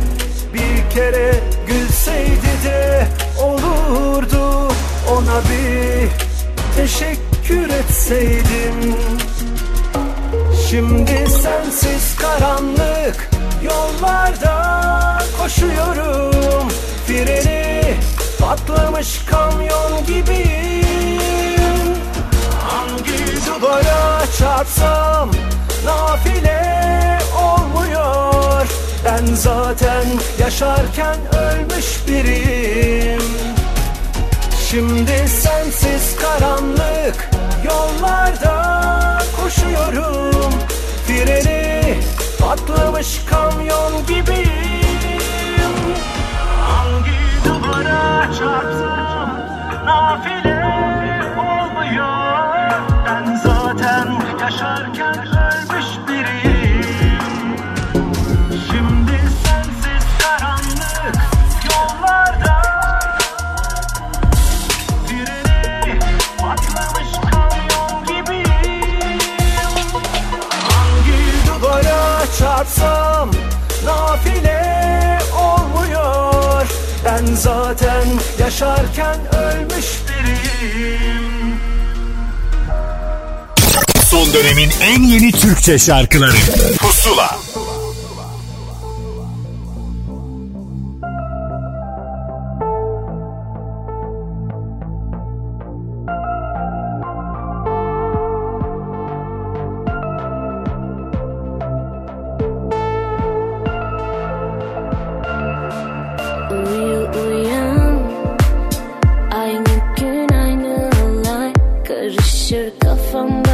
[0.53, 1.33] bir kere
[1.67, 3.07] gülseydi de
[3.41, 4.71] olurdu
[5.11, 6.09] Ona bir
[6.75, 8.95] teşekkür etseydim.
[10.69, 13.29] Şimdi sensiz karanlık
[13.63, 16.69] yollarda koşuyorum
[17.07, 17.70] Freni
[18.51, 21.95] patlamış kamyon gibiyim
[22.67, 25.31] Hangi duvara çarpsam
[25.85, 28.67] nafile olmuyor.
[29.05, 30.05] Ben zaten
[30.39, 33.21] yaşarken ölmüş biriyim.
[34.69, 37.29] Şimdi sensiz karanlık
[37.65, 40.53] yollarda koşuyorum.
[41.07, 41.99] Freni
[42.39, 44.80] patlamış kamyon gibiyim
[47.91, 49.29] Duvara çarpsam
[49.85, 50.63] nafile
[51.37, 52.81] olmuyor.
[53.05, 54.07] Ben zaten
[54.41, 57.57] yaşarken ölmüş biriyim.
[58.71, 61.15] Şimdi sensiz karanlık
[61.65, 62.61] yollarda.
[65.07, 65.99] Freni
[66.41, 69.19] patlamış kamyon gibiyim.
[70.69, 73.10] Hangi duvara çarpsam
[77.41, 78.07] zaten
[78.39, 81.55] yaşarken ölmüş biriyim.
[84.09, 86.35] Son dönemin en yeni Türkçe şarkıları.
[86.79, 87.37] Pusula
[113.11, 113.50] from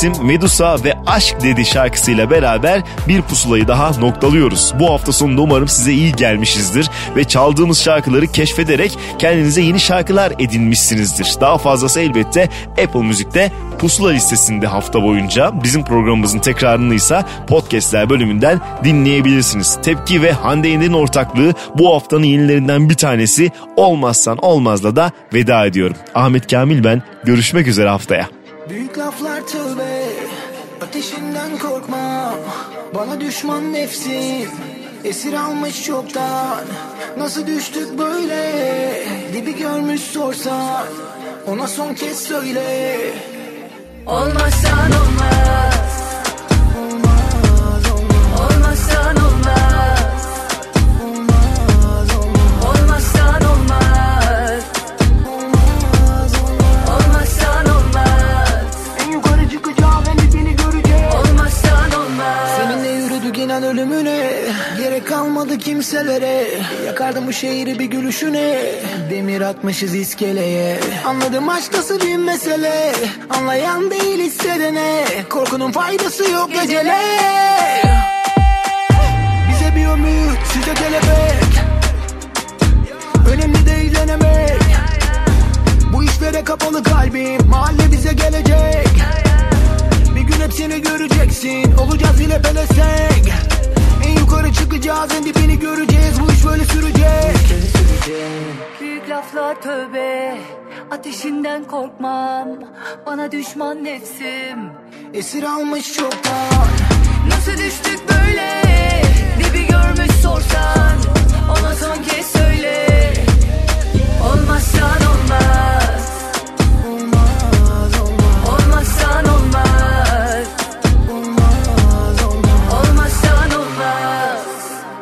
[0.00, 4.74] isim Medusa ve Aşk dedi şarkısıyla beraber bir pusulayı daha noktalıyoruz.
[4.80, 11.34] Bu hafta sonunda umarım size iyi gelmişizdir ve çaldığımız şarkıları keşfederek kendinize yeni şarkılar edinmişsinizdir.
[11.40, 18.60] Daha fazlası elbette Apple Müzik'te pusula listesinde hafta boyunca bizim programımızın tekrarını ise podcastler bölümünden
[18.84, 19.78] dinleyebilirsiniz.
[19.82, 25.96] Tepki ve Hande Yener'in ortaklığı bu haftanın yenilerinden bir tanesi olmazsan olmazla da veda ediyorum.
[26.14, 28.39] Ahmet Kamil ben görüşmek üzere haftaya.
[28.70, 30.06] Büyük laflar tövbe
[30.80, 32.34] Ateşinden korkma.
[32.94, 34.50] Bana düşman nefsim
[35.04, 36.64] Esir almış çoktan.
[37.18, 39.04] Nasıl düştük böyle?
[39.32, 40.86] Dibi görmüş sorsan
[41.46, 42.96] Ona son kez söyle.
[44.06, 45.69] Olmazsan olmaz
[63.60, 64.30] inan ölümüne
[64.78, 66.46] Gerek kalmadı kimselere.
[66.86, 68.58] Yakardım bu şehri bir gülüşüne.
[69.10, 70.80] Demir atmışız iskeleye.
[71.06, 72.92] Anladım aşk nasıl bir mesele.
[73.30, 76.98] Anlayan değil hissedene Korkunun faydası yok gecele.
[79.50, 81.50] Bize bir ömür size kelebek.
[83.32, 84.60] Önemli değil denemek.
[85.92, 87.48] Bu işlere kapalı kalbim.
[87.48, 89.29] Mahalle bize gelecek
[90.40, 91.72] hepsini göreceksin.
[91.76, 93.32] Olacağız yine pelesek
[94.06, 96.20] En yukarı çıkacağız en dibini göreceğiz.
[96.20, 97.36] Bu iş böyle sürecek.
[98.80, 100.36] Büyük laflar tövbe.
[100.90, 102.48] Ateşinden korkmam.
[103.06, 104.58] Bana düşman nefsim.
[105.14, 106.66] Esir almış çoktan.
[107.28, 108.62] Nasıl düştük böyle?
[109.38, 110.96] Dibi görmüş sorsan.
[111.50, 112.86] Ona son kez söyle.
[114.24, 115.89] Olmazsan olmaz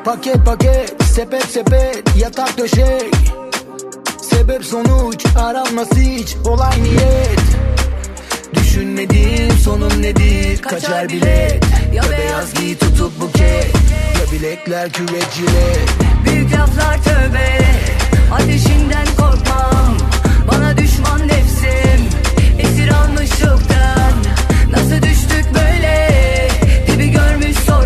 [0.09, 3.15] Paket paket sepet sepet yatak döşek.
[4.23, 7.41] Sebep sonuç aranması hiç olay niyet.
[8.55, 10.63] Düşünmedim sonun nedir?
[10.63, 11.65] Kaçar bilet.
[11.95, 13.75] Ya beyaz giy tutup buket.
[14.19, 15.89] Ya bilekler küvet jilet
[16.25, 17.59] Büyük laflar tövbe.
[18.33, 19.97] Ateşinden korkmam.
[20.53, 22.09] Bana düşman nefsim.
[22.59, 24.13] Esir almış çoktan
[24.71, 26.09] Nasıl düştük böyle?
[26.87, 27.78] Dibi görmüş sorsan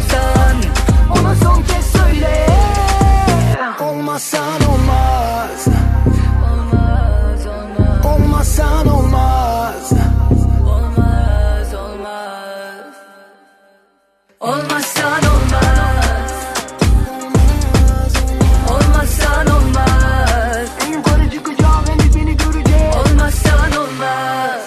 [4.12, 5.64] Olmazsan olmaz.
[8.04, 9.92] Olmaz Olmaz.
[11.74, 12.32] Olmaz.
[14.40, 16.32] Olmazsan olmaz.
[18.70, 20.68] Olmazsan olmaz.
[20.86, 24.60] En yukarı çıkacağım en dibini göreceğim Olmazsan olmaz.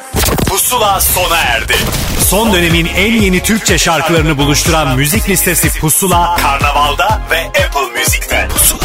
[0.49, 1.75] Pusula sona erdi.
[2.19, 8.47] Son dönemin en yeni Türkçe şarkılarını buluşturan müzik listesi Pusula, Karnaval'da ve Apple Müzik'te.
[8.49, 8.84] Pusula.